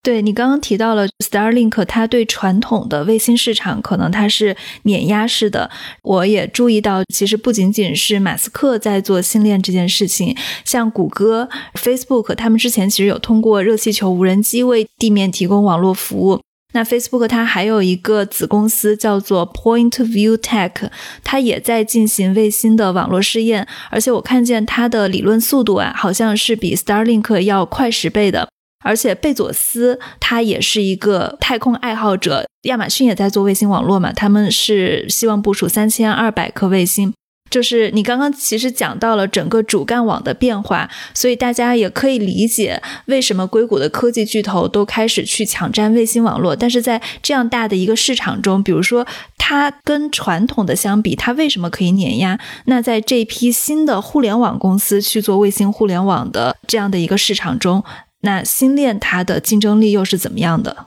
[0.00, 5.70] 对你刚刚提到了 Starlink，它对传统的卫星市场可能它是碾压式的。
[6.02, 16.40] 我也注意到，其实不仅仅是马斯克在做星链这件事情，像谷歌、Facebook，他们之前其实有通过热气球无人机为地面提供网络服务。
[16.74, 20.90] 那 Facebook 它还有一个子公司叫做 Point View Tech，
[21.24, 28.48] 它也在进行卫星的网络试验，而且我看见它的理论速度啊，好像是比 Starlink 要快十倍的。
[28.84, 37.12] 而且贝佐斯他也是一个太空爱好者，亚马逊也在做卫星网络嘛，他们是希望部署三千二百颗卫星。
[37.50, 46.54] 就是你刚刚其实讲到了整个主干网的变化，所以大家也可以理解为什么硅谷的科技巨头都开始去抢占卫星网络。
[46.54, 49.06] 但是在这样大的一个市场中，比如说
[49.36, 52.38] 它跟传统的相比，它为什么可以碾压？
[52.66, 57.82] 那在这批新的互联网公司去做卫星互联网的这样的一个市场中，
[58.22, 60.86] 那星链它的竞争力又是怎么样的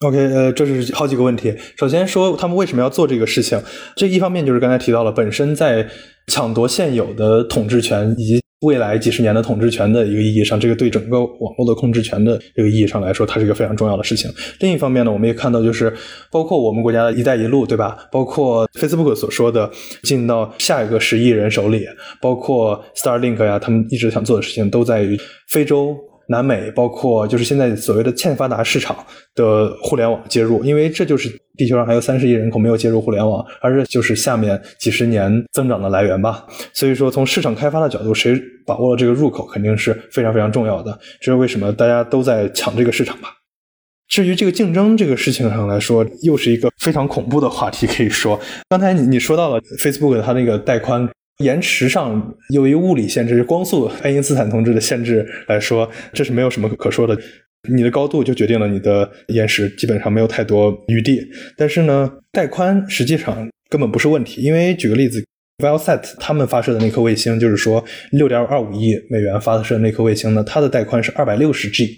[0.00, 1.54] ？OK，呃，这是好几个问题。
[1.76, 3.60] 首先说他们为什么要做这个事情，
[3.94, 5.86] 这一方面就是刚才提到了，本身在
[6.26, 14.32] 抢夺现有的统治权以及未来几十年的统治权的一个意义上，这个对整个网络的控制权的这个意义上来说，它是一个非常重要的事情。
[14.60, 15.92] 另一方面呢，我们也看到，就是
[16.30, 17.98] 包括我们国家的一带一路，对吧？
[18.10, 19.70] 包括 Facebook 所说的
[20.04, 21.86] 进到下一个十亿人手里，
[22.22, 25.94] 包括 Starlink 呀，他们一直想做的事情，都在于非洲。
[26.30, 28.96] 南美包括就是现在所谓的欠发达市场
[29.34, 36.46] 的互联网接入，因为这就是地球上还有三十亿人口没有接入互联网，而这就是下面几十年增长的来源吧。
[36.72, 40.96] 所以说，从市场开发的角度，谁把握了这个入口，肯定是非常非常重要的。
[41.20, 43.30] 这是为什么大家都在抢这个市场吧。
[44.06, 47.88] 至于这个竞争这个事情上来说，又是一个非常恐怖的话题。
[47.88, 48.38] 可以说，
[48.68, 51.08] 刚才你你说到了 Facebook 它那个带宽。
[51.40, 57.18] 延迟上由于物理限制，光速爱因斯坦同志的限制来说，这是没有什么可说的。
[57.68, 61.20] 你的高度就决定了你的延时，基本上没有太多余地。
[61.56, 65.22] 但是呢，带宽实际上根本不是问题，因为举个例子
[65.62, 71.88] v e l s a t 他们发射的那颗卫星，就是说六点二五亿美元发射的那颗卫星呢，它的带宽是二百六十 G，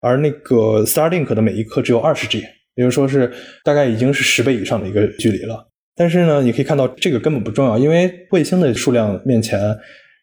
[0.00, 2.38] 而那个 Starlink 的每一颗只有二十 G，
[2.76, 3.32] 也就是说是
[3.64, 5.67] 大概已经是十倍以上的一个距离了。
[5.98, 9.58] 但是呢，你可以看到这个根本不重要，因为卫星的数量面前，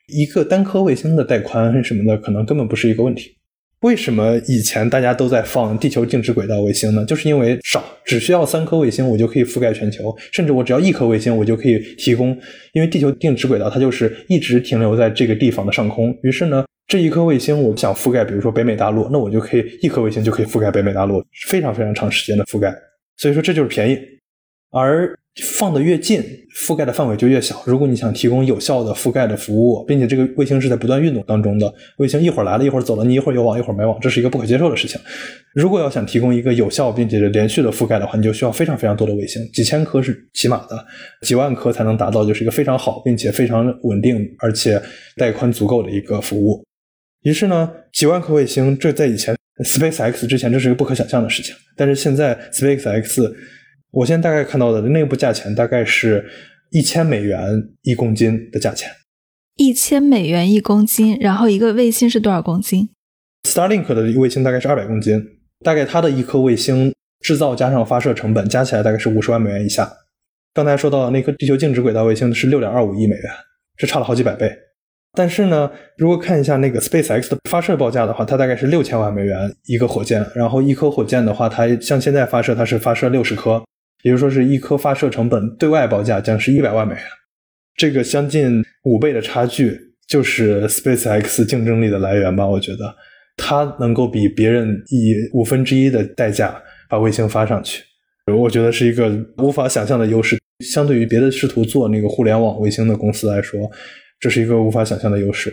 [0.07, 3.35] 一个单颗卫星的带宽什么的可能根本不是一个问题。
[3.81, 7.05] 为什么以前大家都在放地球静止轨道卫星呢？
[7.05, 12.29] 就是因为少，只需要三颗卫星我就可以覆盖全球，甚至我只要一颗卫星我就可以提供，
[12.73, 16.17] 因为地球静止轨道它就是一直停留在这个地方的上空。
[16.23, 22.73] 于是呢，这一颗卫星我想覆盖，比如说北美大陆，那我就可以一颗卫星就可以覆盖北美大陆，非常非常长时间的覆盖。
[23.17, 23.99] 所以说这就是便宜，
[24.75, 25.17] 而。
[25.43, 26.23] 放的越近，
[26.55, 27.61] 覆盖的范围就越小。
[27.65, 34.97] 如果你想提供有效的覆盖的服务，并且这个卫星是在不断运动当中的，卫星一会儿来了，一会儿走了，你一会儿有网，一会儿没网，这是一个不可接受的事情。
[35.53, 40.85] 如果要想提供一个有效并且连续的覆盖的话，你就需要非常非常多的卫星，几千颗是起码的，
[41.23, 44.81] 几万颗才能达到就是一个非常好并且非常稳定而且
[45.17, 46.63] 带宽足够的一个服务。
[47.23, 49.35] 于是呢，几万颗卫星，这在以前
[49.65, 53.33] SpaceX 之前这是一个不可想象的事情，但是现在 SpaceX。
[53.95, 56.25] 我现在大概看到的内部价钱大概是
[56.71, 58.91] 一千美元一公斤的价钱，
[59.55, 61.17] 一千美元一公斤。
[61.21, 62.89] 然后一个卫星是多少公斤
[63.47, 65.23] ？Starlink 的卫星大概是二百公斤，
[65.63, 69.89] 大概它的一颗卫星制造加上发射成本加起来大概是五十万美元以下。
[70.53, 73.23] 刚才说到那颗地球静止轨道卫星是六点二五亿美元，
[73.77, 74.53] 这差了好几百倍。
[75.13, 83.63] 但是呢，如果看一下那个 SpaceX 的发射报价的话，它大概是六千万美元一个火箭，然后一颗火箭的话，它像现在发射它是发射六十颗。
[84.05, 87.03] 也就是说，是一颗发射成本对外报价将是一百万美元，
[87.75, 89.75] 这个将近五倍的差距，
[90.07, 92.45] 就是 SpaceX 竞争力的来源吧？
[92.45, 92.95] 我觉得
[93.35, 97.83] 它能够比别人以五分之一的代价把卫星发上去，
[98.31, 100.37] 我觉得是一个无法想象的优势。
[100.63, 103.59] 相对于别的试图做那个互联网卫星的公司来说，
[104.19, 105.51] 这是一个无法想象的优势。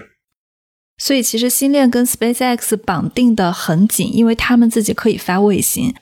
[0.99, 5.95] 所以，其实星链跟 SpaceX 绑定的很紧，因为他们自己可以发卫星。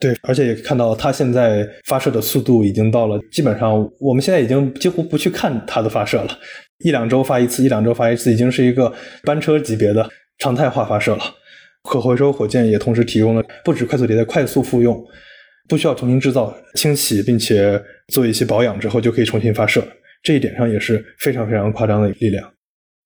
[0.00, 6.38] 对，而且也看到它现在发射的速度已经到了，基本上我们现在已经几乎不去看它的发射了，
[6.82, 8.90] 一两周发一次，一两周发一次，已经是一个
[9.24, 10.08] 班车级别的
[10.38, 11.22] 常态化发射了。
[11.82, 14.98] 可回收火箭也同时提供了不止快速迭代、快速复用，
[15.68, 19.86] 不需要重新制造、清洗，并且做一些保养之后就可以重新发射，
[20.22, 22.50] 这一点上也是非常非常夸张的力量。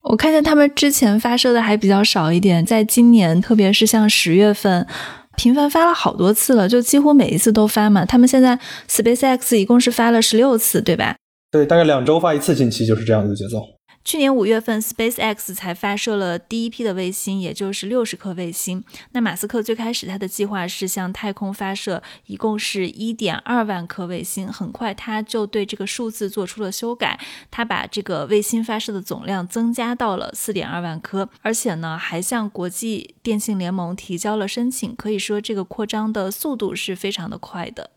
[0.02, 4.86] 我看见他们之前发射的还比较少一点，在今年，特别是像十月份。
[5.36, 8.04] 频繁发了好多次了，就几乎每一次都发嘛。
[8.04, 11.16] 他们现在 SpaceX 一共是发了十六次，对吧？
[11.50, 13.58] 对，大概两周发一次，近期就是这样的节奏。
[14.04, 18.84] 去年五月份，SpaceX 才发射了第一批的卫星，也就是六十颗卫星。
[19.12, 24.46] 那马斯克最开始他的计划是向太空发射，一共是一点二万颗卫星。
[24.46, 27.18] 很快他就对这个数字做出了修改，
[27.50, 34.94] 他把这个卫星发射的总量增加到了四点二万颗，而且呢还向国际电信联盟提交了申请。
[34.96, 37.88] 可以说这个扩张的速度是非常的快的。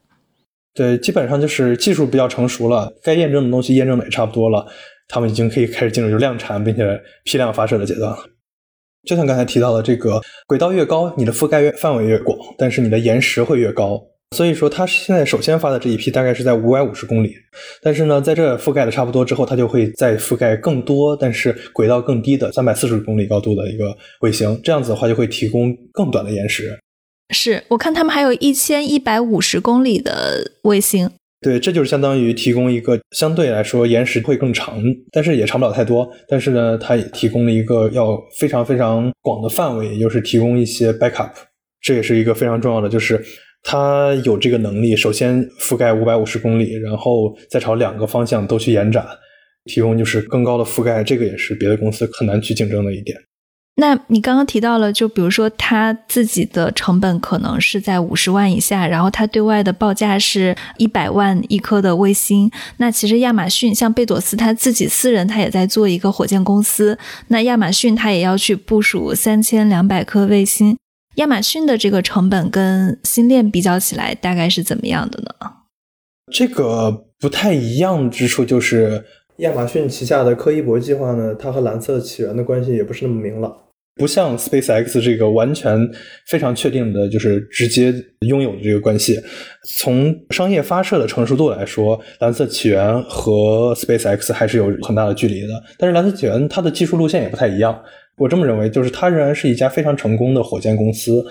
[0.73, 4.65] 对，基本上就是技术比较成熟了，该验证的东西验证的也差不多了。
[5.07, 8.17] 他们已经可以开始进入量产并且批量发射的阶段了。
[9.07, 14.01] 就像刚才提到的，这个轨道越高，你的覆盖越范围越广，但是你的延时会越高。
[14.35, 17.33] 所以说，它现在首先发的这一批大概是在五百五十公里，
[17.81, 24.59] 但是呢，在这覆盖的差不多之后，它就会再覆盖更多，但是轨道更低的三百四十公里高度的一个卫星。
[24.61, 26.77] 这样子的话，就会提供更短的延时。
[27.33, 31.09] 是我看他们还有一千一百五十公里的卫星。
[31.39, 34.81] 对，这就是相当于提供一个相对来说延时会更长，
[35.11, 36.09] 但是也长不了太多。
[36.27, 41.29] 但是呢，它也提供了一个要非常非常广的范围，也就是提供一些 backup。
[41.79, 43.23] 这也是一个非常重要的，就是
[43.61, 49.05] 它有这个能力，首先覆盖五百五十公里，然后再朝两个方向都去延展，
[49.65, 51.03] 提供就是更高的覆盖。
[51.03, 53.15] 这个也是别的公司很难去竞争的一点。
[53.79, 62.49] 那你刚刚提到了，就比如说他自己的成本可能是在五十万以下，然后他对外的报价是一百万一颗的卫星。
[62.77, 66.97] 那其实亚马逊像贝佐斯他自己私人，他也在做一个火箭公司。
[67.27, 70.75] 那亚马逊他也要去部署三千两百颗卫星。
[71.17, 75.29] 亚马逊的这个成本跟星链比较起来，大概是怎么样的呢？
[76.31, 79.05] 这个不太一样之处就是，
[79.37, 83.55] 亚马逊旗下的柯伊伯计划呢，它和蓝色起源的关系也不是那么明朗。
[83.97, 85.89] 不像 SpaceX 这个完全
[86.27, 87.93] 非常确定的，就是直接
[88.27, 89.19] 拥有的这个关系。
[89.77, 95.63] 从商业发射的成熟度来说，蓝色起源和 SpaceX 还是有很大的距离的。
[95.77, 97.77] 但是蓝色起源它的技术路线也不太一样。
[98.17, 101.25] 我这么认为，就是它仍然是一家非常成功的火箭公司。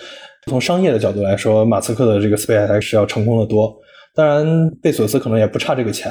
[0.48, 3.76] 从商业的角度来说，马斯克的这个 SpaceX 是要成功的多。
[4.16, 6.10] 当然，贝索斯可能也不差这个钱。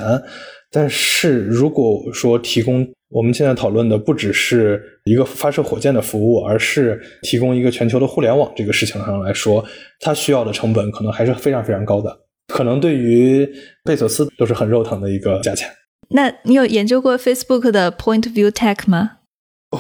[0.71, 9.63] 但是如果说提供我们现在讨论的不只是一个发射火箭的服务，而是提供一个全球的互联网这个事情上来说，
[9.99, 12.15] 它需要的成本可能还是非常非常高的，
[12.47, 13.49] 可能对于
[13.83, 15.67] 贝索斯都是很肉疼的一个价钱。
[16.09, 19.11] 那你有研究过 Facebook 的 Point View Tech 吗？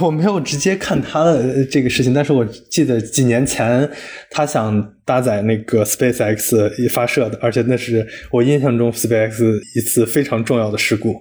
[0.01, 3.89] 我没有直接看他的这个事情，但是我记得几年前
[4.29, 11.15] 他想搭载那个 SpaceX 发射的，而且那是我印象中 SpaceX 一次非常重要的事故。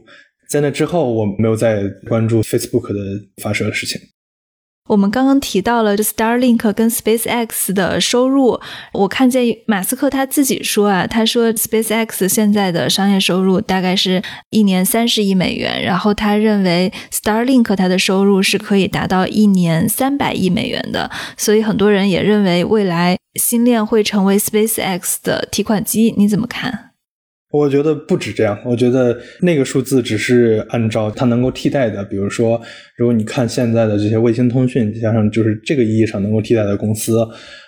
[0.48, 3.00] 在那之后，我没有再关注 Facebook 的
[3.42, 4.00] 发射的事情。
[4.86, 8.60] 我们刚刚提到了 Starlink 跟 SpaceX 的收入，
[8.92, 26.90] 我看见马斯克他自己说啊，他说 SpaceX 现在的商业收入大概是一年三十亿美元，然后他认为 Starlink 它的收入是可以达到一年三百亿美元的，所以很多人也认为未来星链会成为 SpaceX 的提款机，你怎么看？
[27.54, 32.60] 我觉得不止这样，我觉得那个数字只是按照它能够替代的，比如说，
[32.96, 37.16] 如果你看现在的这些卫星通讯，加上就是这个意义上能够替代的公司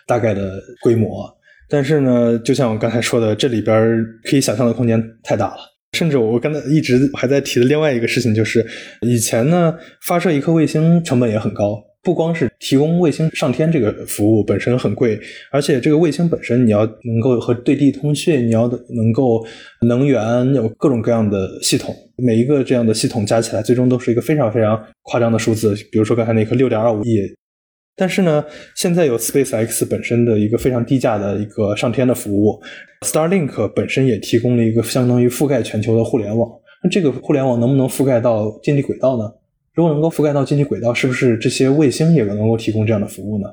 [0.04, 1.24] 大概的规模。
[1.68, 5.58] 但是呢，就像我刚才说的，这里边可以想象的空间太大了。
[5.92, 8.66] 甚至我刚才一直还在提的另外一个事情就是，
[9.02, 9.72] 以前呢
[10.02, 11.80] 发射一颗卫星成本也很高。
[12.06, 15.18] 不光是提供卫星上天这个服务本身很贵，
[15.50, 19.44] 而且这个卫星本身你要能够和对地通讯，你要能够
[19.88, 25.74] 能源有各种各样的系统，每一个这样的系统加起来，最终都是一个非常非常夸张的数字。
[25.90, 27.18] 比如说刚才那颗六点二五亿，
[27.96, 28.44] 但是呢，
[28.76, 32.62] 现在有 SpaceX 本身的一个非常低价的一个上天的服务
[33.04, 36.48] ，Starlink 本身也提供了一个相当于覆盖全球的互联网。
[36.84, 39.28] 那这个互联网能不能覆盖到近地轨道呢？
[39.76, 43.46] 如果能够覆盖到近地轨道，是不是这些卫星也能够提供这样的服务呢？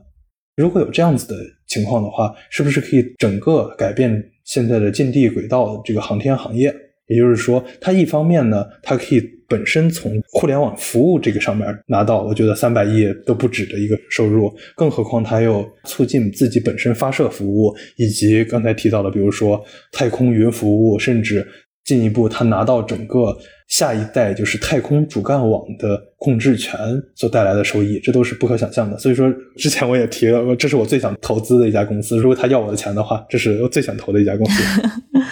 [0.55, 1.35] 如果有这样子的
[1.67, 6.73] 情况的话，是不是可以整个改变现在的近地轨道这个航天行业？
[7.07, 19.61] 也就是说，它一方面呢，它可以本身从互联网服务这个上面拿到，我觉得三百亿都不止的一个收入，更何况它又促进自己本身发射服务，以及刚才提到的，比如说
[19.91, 21.45] 太空云服务，甚至。
[21.85, 26.77] 进一步，他拿到整个下一代就是太空主干网的控制权
[27.15, 28.97] 所带来的收益，这都是不可想象的。
[28.97, 32.17] 所以说，之前我也提了，这是我最想投资的一家公司。
[32.17, 34.63] 如果他要我的钱的话，这是我最想投的一家公司。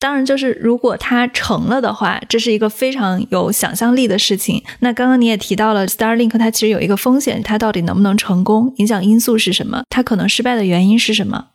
[0.00, 4.62] 当然，就是如果它成了的话，这是一个非常有想象力的事情。
[4.78, 8.72] 那刚刚你也提到了 Starlink，它其实有一个风险，它到底能不能成功？
[8.76, 9.82] 影响因素是什么？
[9.90, 11.46] 它可能失败的原因是什么？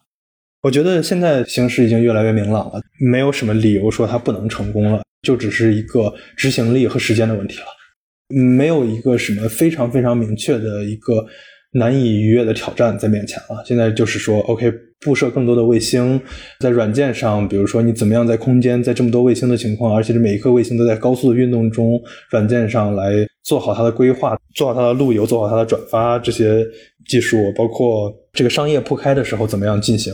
[0.63, 7.65] 我觉得现在形势已经越来越明朗了，没有什么理由说它不能成功了，就只是一个执行力和时间的问题了，
[8.29, 11.25] 没有一个什么非常非常明确的一个
[11.73, 13.61] 难以逾越的挑战在面前了。
[13.65, 16.17] 现在就是说，OK，布设更多的卫星，
[16.61, 22.01] 在软件上，比如说你怎么样在空间，在这么多卫星的情况，而且是每一颗卫星都在高速的运动中，
[22.31, 23.11] 软件上来
[23.43, 26.65] 做好它的规划，做好它的路由，做好它的转发这些
[27.05, 28.09] 技术，包括。
[28.33, 30.13] 这个商业铺开的时候怎么样进行？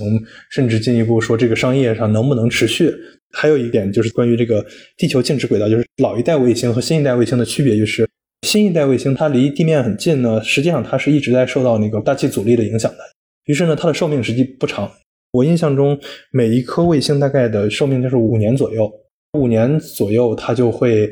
[0.50, 2.94] 甚至进一步说，这个商业上能不能持续？
[3.32, 4.66] 还有一点就是关于这个
[4.98, 8.08] 地球静止轨道，就是老一代卫星和新一代卫星的区别，就是
[8.42, 12.98] 新一代卫星它离地面很近呢，实际上它是一直在受到那个大气阻力的影响的。
[13.46, 14.92] 于是呢，它的寿命实际不长。
[15.32, 15.98] 我印象中，
[16.32, 18.92] 每一颗卫星大概的寿命就是五年左右，
[19.34, 21.10] 五年左右它就会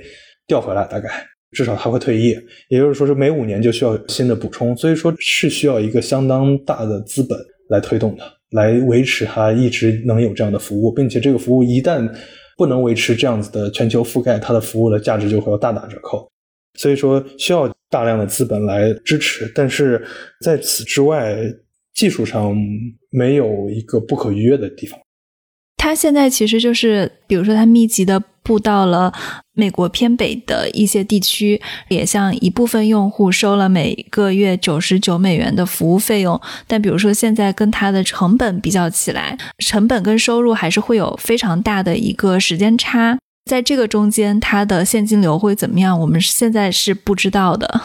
[0.47, 1.07] 掉回来，大概
[1.51, 2.37] 至少他会退役。
[2.69, 7.37] 也就是说，是每五年就需要新的补充，所以说是需要一个相当大的资本
[7.69, 12.09] 来推动的，来维持它一直能有这样的服务，并且这个服务一旦
[12.57, 16.29] 不能维持这样子的全球覆盖，它的服务的价值就会要大打折扣。
[16.75, 20.05] 所以说需要大量的资本来支持，但是
[20.41, 21.37] 在此之外，
[21.93, 22.55] 技术上
[23.09, 24.99] 没有一个不可逾越的地方。
[25.77, 29.11] 它现在其实就是，比如说它密集的布到了
[29.53, 36.39] 美国偏北的一些地区，也向一部分用户收了每个月九十九美元的服务费用。
[36.65, 43.19] 但比如说现在跟它的成本比较起来，成本跟收入还是会有非常大的一个时间差。
[43.49, 45.99] 在这个中间，它的现金流会怎么样？
[45.99, 47.81] 我们现在是不知道的。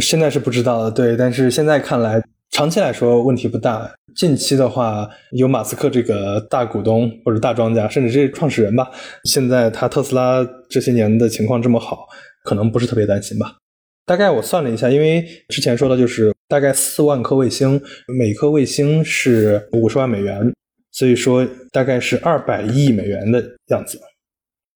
[0.00, 1.16] 现在是不知道的，对。
[1.16, 2.22] 但是现在看来，
[2.58, 3.88] 长期来说问题不大。
[4.16, 8.90] 近期的话，有马斯克这个大股东或者大庄家，甚至这些创始人吧，
[9.22, 12.08] 现在他特斯拉这些年的情况这么好，
[12.42, 13.58] 可能不是特别担心吧。
[14.04, 17.80] 大概我算了一下，因为之前说的就是大概四万颗卫星，
[18.18, 20.52] 每颗卫星是五十万美元，
[20.90, 24.00] 所以说大概是二百亿美元的样子。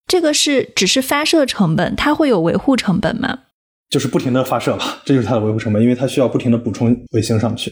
[0.07, 3.39] 这个是只是发射成本，它会有维护成本吗？
[3.89, 7.71] 就是不停的发射吧，这就是它的维护成本，因为它需要不停的补充卫星上去，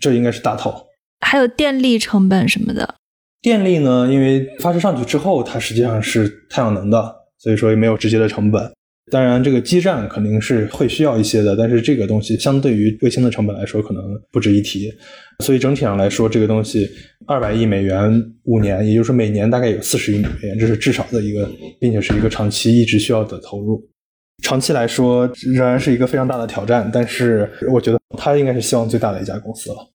[0.00, 0.74] 这应该是大头。
[1.20, 2.94] 还有电力成本什么的。
[3.42, 4.08] 电力呢？
[4.10, 8.70] 因为发射上去之后，它实际上是太阳能的，所以说也没有直接的成本。
[9.10, 14.92] 当然，这个基站肯定是会需要一些的，但是这个东西相对于卫星的成本来说，可能不值一提。
[15.42, 16.88] 所以整体上来说，这个东西
[17.26, 18.12] 二百亿美元
[18.44, 21.50] 五年，也就是说每年大概有四十亿美元，这是至少的一个，
[21.80, 23.82] 并且是一个长期一直需要的投入。
[24.42, 29.88] 长期来说仍然是一个非常大的挑战，但是我觉得它应该是希望最大的一家公司了。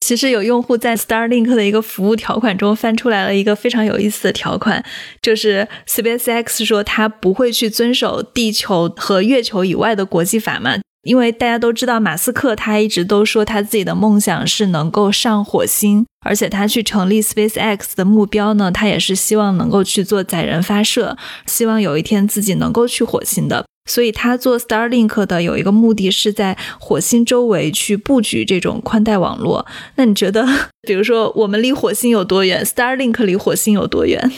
[0.00, 4.82] 其实有用户在 Starlink 的一个服务条款中翻出来了一个非常有意思的条款，
[5.20, 10.76] 就是 SpaceX 说它不会去遵守地球和月球以外的国际法嘛？
[11.02, 21.16] 因为大家都知道，马斯克他一直都说他自己的梦想是能够上火星，而且他去成立 SpaceX 的目标呢，他也是希望能够去做载人发射，
[21.46, 23.64] 希望有一天自己能够去火星的。
[23.88, 29.66] 所以他做 Starlink 的有一个目的是在火星周围去布局这种宽带网络。
[29.96, 30.46] 那你觉得，
[30.82, 34.30] 比如说我们离火星有多远？Starlink 离火星有多远？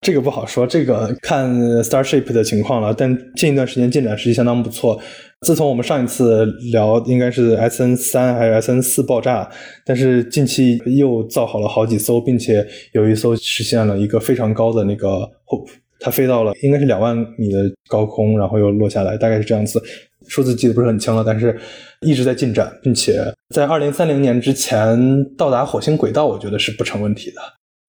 [0.00, 2.94] 这个不好说，这个看 Starship 的情况了。
[2.94, 5.00] 但近一段时间进展实际相当不错。
[5.40, 9.48] 自从我们上一次聊，应该是 SN 三还是 SN 四爆炸，
[9.84, 15.08] 但是近期又造好了好几艘，并且有一艘实现了一个非常高的那个
[15.46, 15.68] Hope。
[16.00, 19.82] 它飞到了应该是两万米的高空，然后又落下来，大概是这样子。
[20.26, 21.58] 数字记得不是很清了，但是
[22.02, 23.24] 一直在进展，并且
[23.54, 27.40] 在二零三零年之前到达火星轨道，我觉得是不成问题的。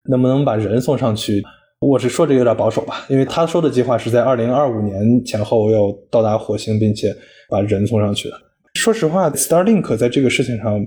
[0.10, 1.44] 能不能把人送上去？
[1.82, 7.16] 我是说这有点保守吧，因为他说的计划是在二零二五年前后要到达火星，并且
[7.50, 8.36] 把人送上去的。
[8.76, 10.80] 说实话，Starlink 在这个事情上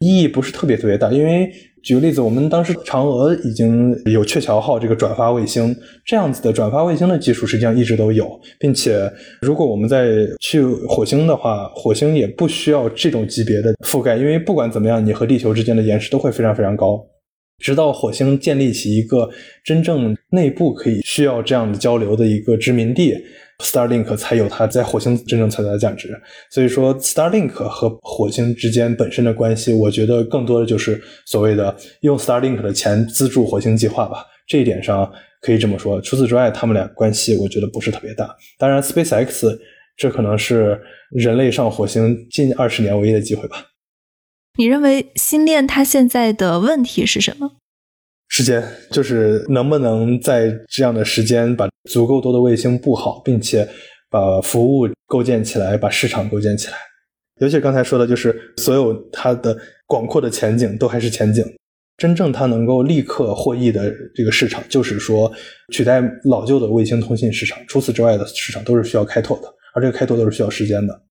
[0.00, 1.50] 意义不是特别特别大，因为。
[1.88, 5.74] 举个例子，我们当时嫦娥已经有鹊桥号这个转发卫星
[6.04, 9.10] 这样子的转发卫星的技术，实际上一直都有，并且
[9.40, 10.06] 如果我们再
[10.38, 17.02] 去火星的话，火星也不需要这种级别的覆盖，因为不管怎么样，你和地球之间的延时都会非常非常高，
[17.64, 19.30] 直到火星建立起一个
[19.64, 23.14] 真正内部可以需要这样的交流的一个殖民地。
[23.64, 26.16] Starlink 才有它在火星真正存在的价值，
[26.50, 34.24] 所以说 Starlink 和火星之间本身的关系，我觉得更多的就是所谓的用 Starlink 的钱资助火星计划吧。
[34.46, 36.00] 这一点上可以这么说。
[36.00, 38.34] 除此之外，他们俩关系我觉得不是特别大。
[38.58, 39.58] 当然，SpaceX
[39.96, 40.80] 这可能是
[41.10, 43.66] 人类上火星近二十年唯一的机会吧。
[44.56, 47.56] 你认为星链它现在的问题是什么？
[48.38, 48.62] 时间
[48.92, 53.68] 就是能不能在这样的时间把足够多的卫星布好，并且
[54.08, 56.74] 把服务构建起来，把市场构建起来。
[57.40, 59.58] 尤其刚才说的，就是所有它的
[59.88, 61.44] 广阔的前景都还是前景。
[61.96, 65.32] 真正它能够立刻获益的这个市场，就是说
[65.72, 67.58] 取代老旧的卫星通信市场。
[67.66, 71.02] 除此之外的市场都是需要开拓的，而这个开拓都是需要时间的。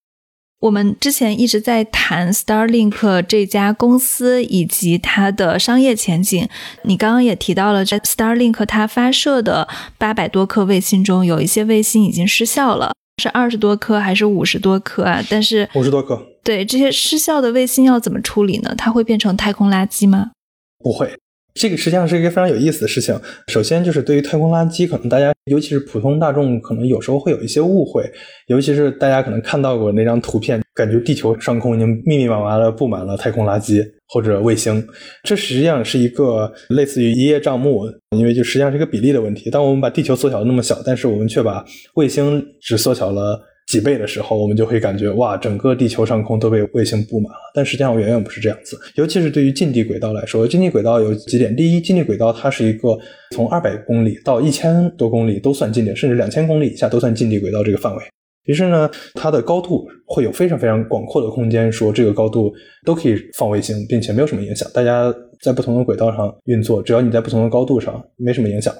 [0.60, 6.47] 我们之前一直在谈 Starlink 这家公司以及它的商业前景。
[6.84, 9.68] 你刚刚也提到了，在 Starlink 它发射的
[9.99, 15.24] 八百多颗卫星中，有一些卫星已经失效了，是二十多颗还是五十多颗啊？
[15.30, 16.26] 但是五十多颗。
[16.43, 18.74] 对这些失效的卫星要怎么处理呢？
[18.76, 20.32] 它会变成太空垃圾吗？
[20.80, 21.16] 不会，
[21.58, 23.20] 这个实际上是一个非常有意思的事情。
[23.47, 28.03] 首先就是对于太空垃圾，可能大家尤其是普通大众，可能有时候会有一些误会。
[28.47, 34.86] 尤其是大家可能看到过那张图片，感觉地球上空已经密密麻麻的布满了太空垃圾或者卫星。
[35.24, 37.86] 这实际上是一个类似于一叶障目，
[38.16, 39.49] 因为就实际上是一个比例的问题。
[39.49, 43.41] 当我们把地球缩小的那么小，但是我们却把卫星只缩小了。
[43.68, 47.39] 几倍的时候，我们就会感觉哇，整个地球上空都被卫星布满了。
[47.53, 48.80] 但实际上远远不是这样子。
[48.95, 52.97] 尤其是对于近地轨道来说，近地轨道有几点：第一，近地轨道它是一个
[53.32, 58.03] 从二百公里到一千多公里都算近点，甚至两千公里以下都算近地轨道这个范围。
[58.45, 62.53] 于是呢，它的高度会有非常非常广阔的空间，说这个高度
[62.86, 64.65] 都可以放卫星，并且没有什么影响。
[64.74, 68.74] 大家在不同的轨道上运作，只要你在不同的高度上，没什么影响。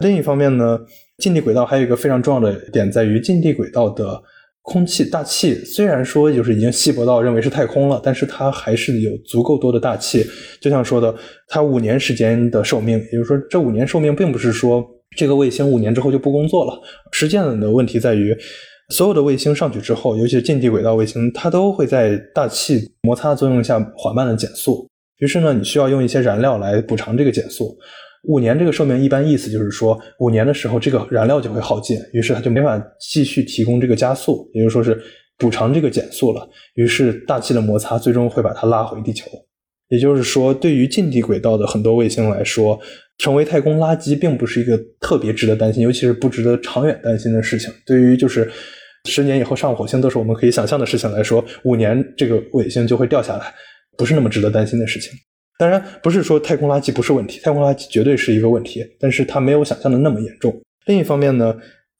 [0.00, 0.78] 另一方面呢，
[1.18, 4.20] 近地轨道还有一个非常重要的点，在于近地轨道的
[4.62, 10.24] 空气大气，虽然说就是已经稀薄到认为是太空了，但是它还是有足够多的大气。
[10.60, 11.14] 就像说的，
[11.48, 14.82] 它五年时间的寿命，也就是说，这五年寿命并不是说
[15.16, 16.80] 这个卫星五年之后就不工作了。
[17.12, 18.34] 实践的问题在于，
[18.88, 24.88] 所有的卫星上去之后，尤其是近地轨道卫星，它都会在大气摩擦作用下缓慢的减速。
[25.18, 27.76] 于是呢，你需要用一些燃料来补偿这个减速。
[28.24, 35.00] 五年这个寿命一般意思就是说，五年的时候这个燃料就会耗尽，于是它就没法继续提供这个加速，也就说是
[35.38, 36.48] 补偿这个减速了。
[36.74, 39.30] 于是大气的摩擦最终会把它拉回地球。
[39.88, 42.78] 也就是说，对于近地轨道的很多卫星来说，
[43.18, 47.72] 成为太空垃圾并不是一个特别值得担心，尤其是不值得长远担心的事情。
[47.84, 48.48] 对于就是
[49.06, 53.52] 十年以后上火星都是我们可以想象的事情来说，五年这个卫星就会掉下来，
[53.96, 55.10] 不是那么值得担心的事情。
[55.60, 60.58] 当然不是说太空垃圾不是问题，太空垃圾绝对是一个问题，但是它没有想象的那么严重。
[60.86, 61.54] 另一方面呢，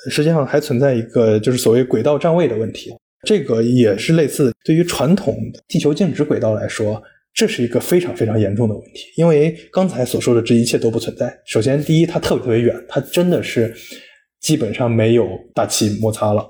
[0.08, 2.90] 实际上还存在一个就是所谓轨道占位的问题，
[3.26, 5.36] 这个也是类似对于传统
[5.68, 7.02] 地球静止轨道来说，
[7.34, 9.12] 这是一个非常非常严重的问题。
[9.16, 11.38] 因为刚才所说的这一切都不存在。
[11.44, 13.74] 首先，第一，它特别特别远，它真的是
[14.40, 16.48] 基本上没有大气摩擦了。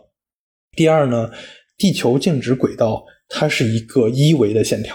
[0.76, 1.28] 第二呢，
[1.76, 4.94] 地球静止轨道它是一个一维的线条，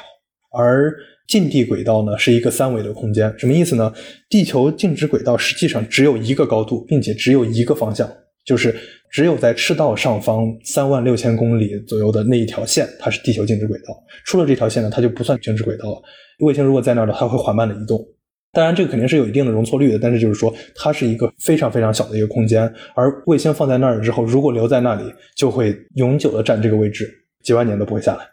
[0.58, 0.96] 而
[1.28, 3.92] 近地轨道呢是一个三维的空间，什么意思呢？
[4.30, 8.10] 地球静止轨道实际上只有一个高度，并且只有一个方向，
[8.46, 8.76] 就是
[9.12, 13.86] 只有在赤道上方三万六千公里左右的那一条线，它是地球静止轨道。
[14.26, 16.02] 出了这条线呢，它就不算静止轨道了。
[16.40, 18.00] 卫星如果在那儿的，它会缓慢的移动。
[18.52, 22.72] 当然，这个肯定是有一定的容错率的，但是就是说，它是一个非常非常小的一个空间。
[22.96, 25.04] 而卫星放在那儿之后，如果留在那里，
[25.36, 27.10] 就会永久的占这个位置，
[27.44, 28.26] 几万年都不会下来。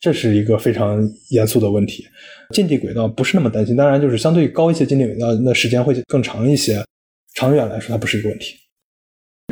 [0.00, 0.98] 这是一个非常
[1.30, 2.06] 严肃的问题。
[2.54, 6.84] 近地轨道不是那么担心，当然就是相对高一些近地轨道，那时间会更长一些。
[7.34, 8.56] 长远来说，它不是一个问题。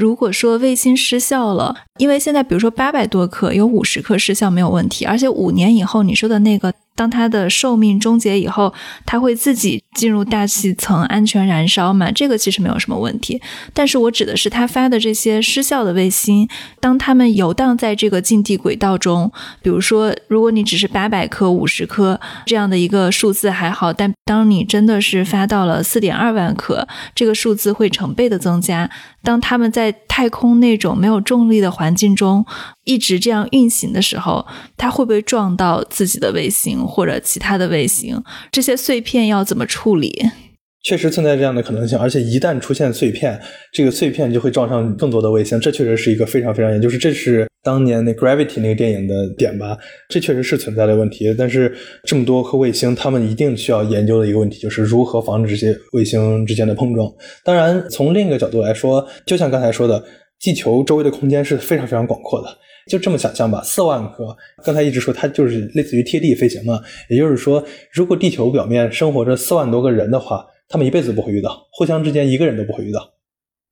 [0.00, 6.72] 如果说卫星失效了，因为现在比如说八百多颗有五十颗失效没有问题，而且五年以后你说的那个。
[6.96, 8.74] 当它的寿命终结以后，
[9.04, 12.10] 它会自己进入大气层安全燃烧嘛？
[12.10, 13.40] 这个其实没有什么问题。
[13.72, 16.48] 但是我指的是它发的这些失效的卫星，
[16.80, 19.30] 当它们游荡在这个近地轨道中，
[19.62, 28.90] 比如说，如果你只是八百颗、五十颗这样的一个数字还好，但当你真的是发到了四点二万颗，这个数字会成倍的增加。
[29.22, 32.46] 当他们在太空那种没有重力的环境中
[32.84, 38.22] 一直这样运行的时候，它会不会撞到自己的卫星或者其他的卫星？
[38.52, 40.12] 这些碎片要怎么处理？
[40.84, 43.40] 确实存在这样的可能性，而且一旦出现碎片，
[43.72, 45.58] 这个碎片就会撞上更多的卫星。
[45.58, 49.76] 这确实是一个非常非常严，就是这是当年那 Gravity 那个电影的点吧？
[50.08, 51.34] 这确实是存在的问题。
[51.36, 51.74] 但是
[52.04, 57.12] 这么多颗卫星，他们一定需要研究的一个问题，就是如何防止这些卫星之间的碰撞。
[57.42, 60.04] 当然，从另一个角度来说，就像刚才说的，
[60.38, 62.48] 地球周围的空间是非常非常广阔的。
[62.86, 66.80] 就这么想象吧，四万颗，刚才一直说它就是类似于贴地飞行嘛。
[67.08, 67.62] 也就是说，
[67.92, 73.12] 如果地球表面生活着四万多个人的话，他们一辈子不会遇到，互相之间一个人都不会遇到。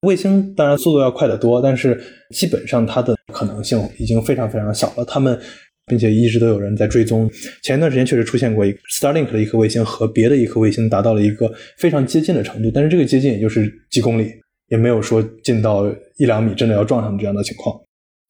[0.02, 1.98] 卫星当然速度要快得多，但是
[2.34, 5.04] 基本上它的可能性已经非常非常小了。
[5.04, 5.38] 他们
[5.86, 7.30] 并且一直都有人在追踪。
[7.62, 14.32] 前一段时间确实出现过一 Starlink 的一颗卫星和别的一颗卫星达到了一个非常接近的程度，但是这个接近也就是几公里，
[14.68, 15.86] 也没有说近到
[16.16, 17.80] 一两米真的要撞上这样的情况。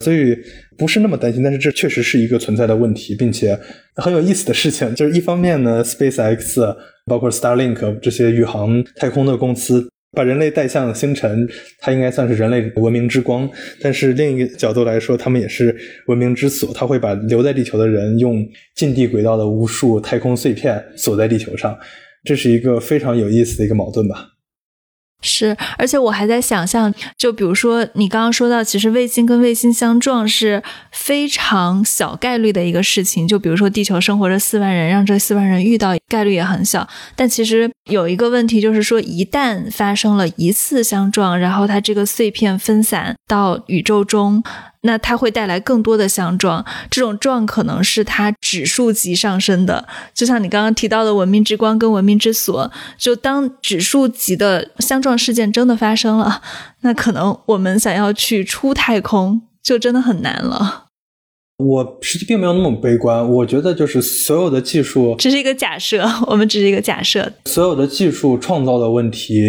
[0.01, 0.37] 所以
[0.77, 3.59] 不是那么担心，但是这确实是一个存在的问题，并且
[3.97, 4.95] 很有意思的事情。
[4.95, 6.77] 就是一方面呢，SpaceX
[7.07, 13.49] 包括 Starlink 这些宇航太空的公司把人类带向了星辰，它应该算是人类文明之光。
[13.81, 15.75] 但是另一个角度来说，他们也是
[16.09, 21.79] 文明之锁，它会把留在地球的人用近地轨道的无数太空碎片锁在地球上。
[22.25, 24.34] 这是一个非常有意思的一个矛盾吧。
[25.25, 30.63] 是，而且我还在想象，就比如说你刚刚说到，其实卫星跟卫星相撞是
[30.93, 33.27] 非常小概率的一个事情。
[33.27, 36.87] 就比如说地球生活着四万人，让这四万人遇到概率也很小。
[37.17, 44.43] 但其实有一个问题，就是说一旦发生了一次相撞，然后它这个碎片分散到宇宙中。
[44.85, 56.43] 那它会带来更多的相撞，这种撞可能是它指数级上升的，就像你刚刚提到的“文明之光”跟“文明之锁”，就当指数级的相撞事件真的发生了，
[56.83, 60.85] 那可能我们想要去出太空就真的很难了。
[61.57, 69.41] 我实际并没有那么悲观，我觉得就是所有的技术，只是一个假设，我们只是一个假设，所有的技术创造的问题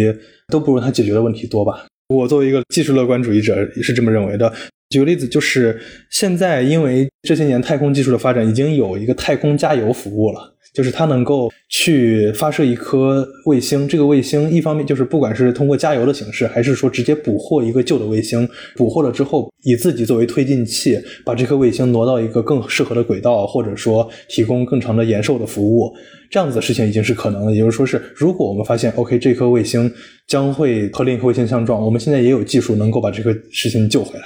[0.48, 1.84] 都不如它解决的问题多吧。
[2.08, 4.50] 我作为一个技术乐观主义者是这么认为的。
[4.88, 5.80] 举个例子，就是
[6.10, 13.88] 现在因为这些年太空技术的发展，已经有一个太空加油服务了，就是它能够去发射一颗卫星。
[13.88, 25.92] 这个卫星一方面就是不管是通过加油的形式，还是说直接捕获一个旧的卫星，捕获了之后以自己作为推进器，把这颗卫星挪到一个更适合的轨道，或者说提供更长的延寿的服务，
[26.30, 27.52] 这样子的事情已经是可能的。
[27.52, 29.92] 也就是说，是如果我们发现 OK 这颗卫星
[30.28, 34.24] 将会和另一颗卫星相撞，我们现在也有技术能够把这个事情救回来。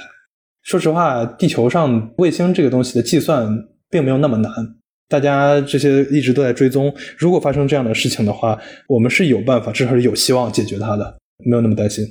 [0.63, 3.49] 说实话，地球上卫星这个东西的计算
[3.89, 4.51] 并没有那么难，
[5.09, 6.93] 大家这些一直都在追踪。
[7.17, 8.57] 如果发生这样的事情的话，
[8.87, 12.05] 我们是有办法，至少是有希望解决它的，没有那么担心。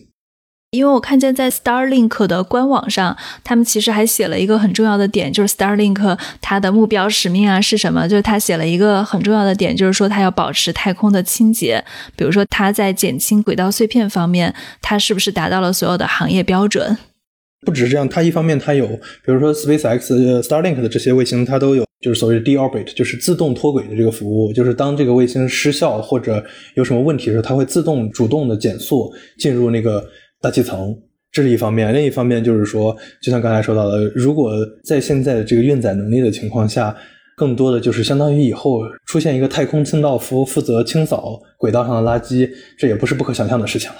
[0.72, 8.07] 因为我看见在 Starlink 的官网上，他们其实还写了一个很重要的点，就是 Starlink 它的目标使命啊是什么？
[8.07, 11.84] 就是他写了一个很重要的点，就是说它要保持太空的清洁。
[12.14, 16.96] 比如说，它在减轻轨道碎片方面，它是不是达到了所有的行业标准？
[17.66, 26.42] 不只是这样，它一方面它有，比如说 SpaceX、Starlink 的这些卫星，它都有就是所谓的 deorbit，就是自动脱轨的这个服务，就是当这个卫星失效或者
[26.74, 30.02] 有什么问题的时候，它会自动主动的减速进入那个
[30.40, 30.96] 大气层，
[31.30, 31.94] 这是一方面。
[31.94, 34.52] 另一方面就是说，就像刚才说到的，如果
[34.84, 36.96] 在现在的这个运载能力的情况下，
[37.36, 42.48] 更多的就是相当于以后出现一个太空清道夫负责清扫轨道上的垃圾，
[42.78, 43.96] 这也不是不可想象的事情了。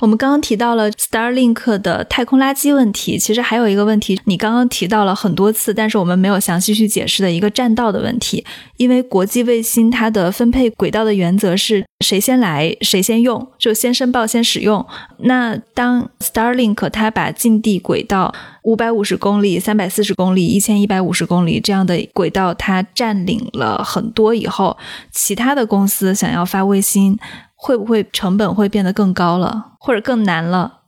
[0.00, 8.44] 我们刚刚提到了 Starlink 的太空垃圾问题，其实还有一个问题，你刚刚提到了很多次，但是我们没有详细去解释的一个占道的问题。
[8.78, 14.84] 因为国际卫星它的分配轨道的原则是谁先来谁先用，就先申报先使用。
[15.18, 24.78] 那当 Starlink 它把近地轨道五百五十公里、三百四十公里、一千一百五十公里这样的轨道它占领了很多以后，
[25.12, 27.18] 其他的公司想要发卫星。
[27.62, 30.78] 会不会成本会变得更高了，或者更难了？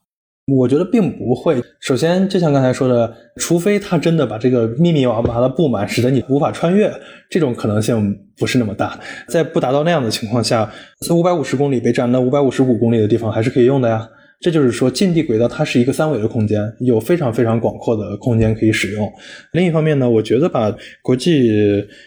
[0.46, 1.62] 我觉得并不会。
[1.80, 6.92] 首先，就像刚才说的，除非他真的把这个密密麻麻的布满，使得你无法穿越，
[7.30, 8.98] 这种可能性不是那么大。
[9.28, 10.68] 在不达到那样的情况下，
[11.10, 14.08] 五百五十公里被占那五百五十五公里的地方，还是可以用的呀。
[14.42, 19.10] 这就是说，近地轨道它是一个三维的空间，有非常非常广阔的空间可以使用。
[19.52, 21.48] 另一方面呢，我觉得吧，国际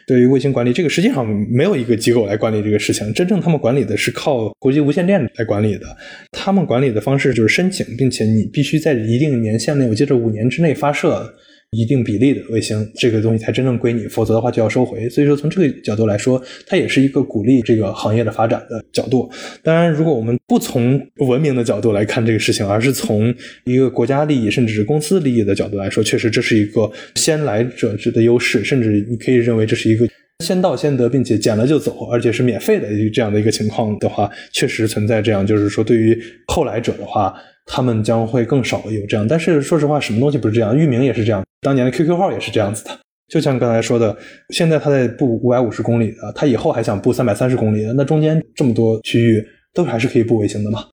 [0.06, 5.86] 对于卫星管理这个实际上没有一个机构来管理这个事情，真正他们管理的是靠国际无线电来管理的。
[6.34, 11.34] 他们管理的方式就是申请，并且你必须在一定年限内，我记得五年之内发射。
[11.76, 15.09] 一定比例的卫星，这个东西才真正归你，否则的话就要收回。
[15.09, 19.30] 所以说，从这个角度来说，它也是一个鼓励这个行业的发展的角度。
[19.61, 23.34] 当然，如果我们不从文明的角度来看这个事情，而是从
[23.65, 30.07] 一个国家利益甚至是公司利益的角度来说，确实这是一个先来者之的优势，甚至你可以认为这是一个
[30.43, 36.17] 先到先得，并且捡了就走，而且是免费的这样的一个情况的话，确实存在这样，就是说对于
[36.47, 37.34] 后来者的话。
[37.66, 40.78] 他们将会更少有这样，但是说实话，什么东西不是这样？
[40.78, 42.91] 域名也是这样，当年的 QQ 号也是这样子的。
[43.28, 44.16] 就像刚才说的，
[44.49, 49.43] 现在他在布五百五十公里的，他以后还想布三百三十公里的，那中间这么多区域
[49.74, 50.86] 都还是可以布卫星的嘛？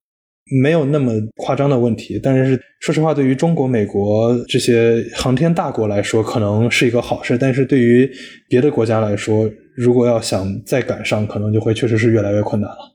[0.62, 2.18] 没有那么夸张的问题。
[2.22, 8.10] 但是说实话，对于中国、美国这些航天大国来说，可能是一个好事；但是对于
[8.48, 12.91] 别的国家来说，如果要想再赶上，可能就会确实是越来越困难了。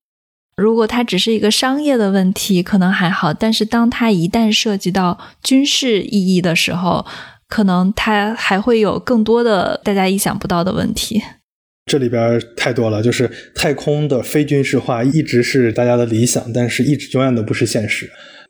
[0.57, 7.05] 如果它只是一个商业的问题，可能还好；但是当它一旦涉及到军事意义的时候，
[7.47, 11.21] 可能它还会有更多的大家意想不到的问题。
[11.85, 18.09] 这里边太多了，就是太空的非军事化一直是大家的理想，但是一直永远都不是现实。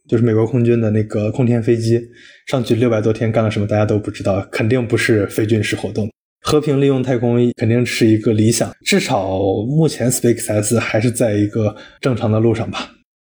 [0.09, 2.01] 就是美国空军的那个空天飞机
[2.47, 6.09] 上去六百多天干了什么，大家都不知道，肯定不是非军事活动。
[6.47, 9.37] 和平利用太空肯定是一个理想，至少
[9.67, 12.89] 目前 SpaceX 还是在一个正常的路上吧。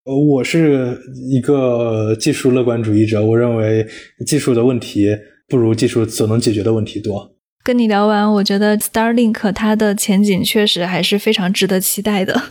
[0.06, 0.98] 呃，我是
[1.30, 3.86] 一个技术乐观主义者，我认为
[4.26, 5.10] 技术的问题
[5.50, 7.36] 不如技术所能解决的问题多。
[7.66, 12.42] 跟你聊完，我觉得 Starlink 它的前景确实还是非常值得期待的。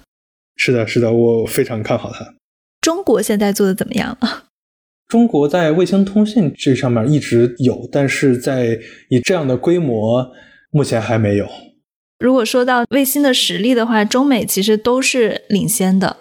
[0.56, 2.34] 是的，是的，我非常看好它。
[2.82, 4.44] 中国现在做的怎么样了？
[5.08, 10.30] 中国在卫星通信这上面一直有，但是在以这样的规模，
[10.70, 11.48] 目前还没有。
[12.18, 16.16] 如果说到卫星的实力的话，中美其实都是领先的，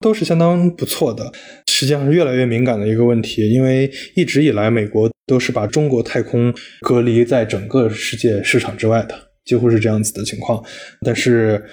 [0.00, 1.32] 都是相当不错的。
[1.66, 9.14] 实际上是越来越敏感的一个问题，因为一直以来美国都是把中国太空隔离在整个世界市场之外的，
[9.44, 10.62] 几乎是这样子的情况。
[11.04, 11.64] 但是。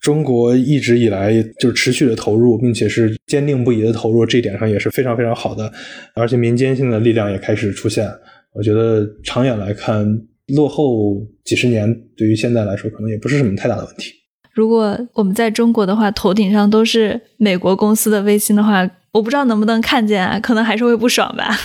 [0.00, 5.72] 中国一直以来就持续的投入，并且是坚定不移的投入，这一点上也是非常非常好的。
[6.14, 8.06] 而且民间性的力量也开始出现。
[8.52, 10.06] 我觉得长远来看，
[10.48, 14.12] 落后几十年对于现在来说，可能也不是什么太大的问题。
[14.52, 20.38] 如果我们在中国的话，头顶上都是美国公司的卫星的话，我不知道能不能看见啊？
[20.38, 21.56] 可能还是会不爽吧。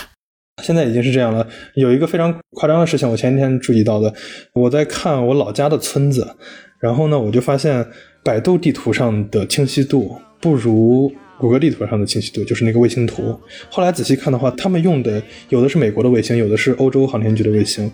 [0.62, 1.46] 现在已经是这样了。
[1.74, 4.12] 有一个非常夸张的事情，我前几天注意到的，
[4.54, 6.36] 我在看我老家的村子，
[6.80, 7.86] 然后呢，我就发现。
[8.22, 11.10] 百度地图上的清晰度不如
[11.40, 13.34] 谷歌地图上的清晰度，就是那个卫星图。
[13.70, 17.90] 后来仔细看的话，他们用的有的是美国的卫星，有的是欧洲航天局的卫星，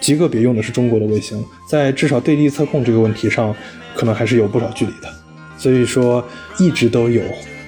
[0.00, 1.42] 极个别用的是中国的卫星。
[1.66, 3.56] 在至少对地测控这个问题上，
[3.94, 5.08] 可能还是有不少距离的。
[5.56, 6.22] 所以说，
[6.58, 7.22] 一直都有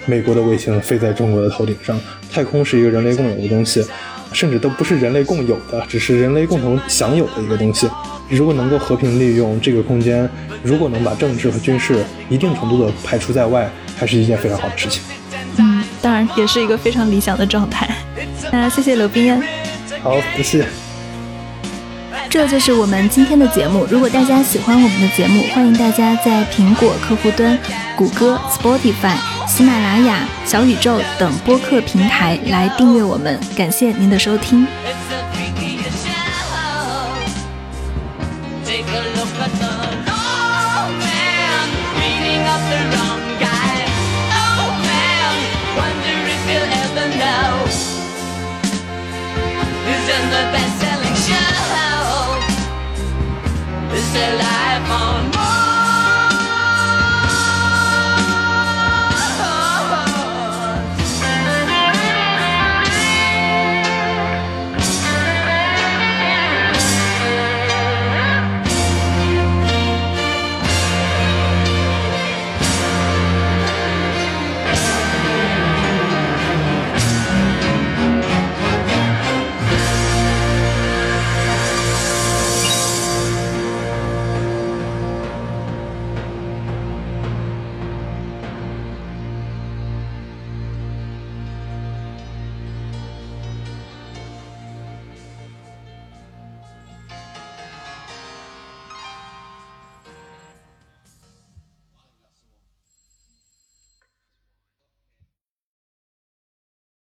[0.05, 1.99] 美国的卫星飞在中国的头顶上。
[2.31, 3.83] 太空是一个人类共有的东西，
[4.33, 7.89] 甚至都不是人类共有的，只是人类共同享有的一个东西。
[8.31, 10.29] 如果能够和平利用这个空间，
[10.63, 15.03] 如果能把政治和军事一定程度的排除在外，还是一件非常好的事情。
[16.03, 17.89] 嗯，当然也是一个非常理想的状态。
[18.51, 19.43] 那谢谢刘冰恩。
[20.03, 20.67] 好，不谢。
[22.29, 23.87] 这就是我们今天的节目。
[23.91, 27.59] 如果大家喜欢我们的节目，欢迎大家在苹果客户端、
[27.95, 33.39] 谷歌、Spotify、喜马拉雅、小宇宙等播客平台来订阅我们。
[33.55, 34.67] 感谢您的收听。
[50.55, 52.23] Best-selling show.
[53.95, 55.62] It's a life on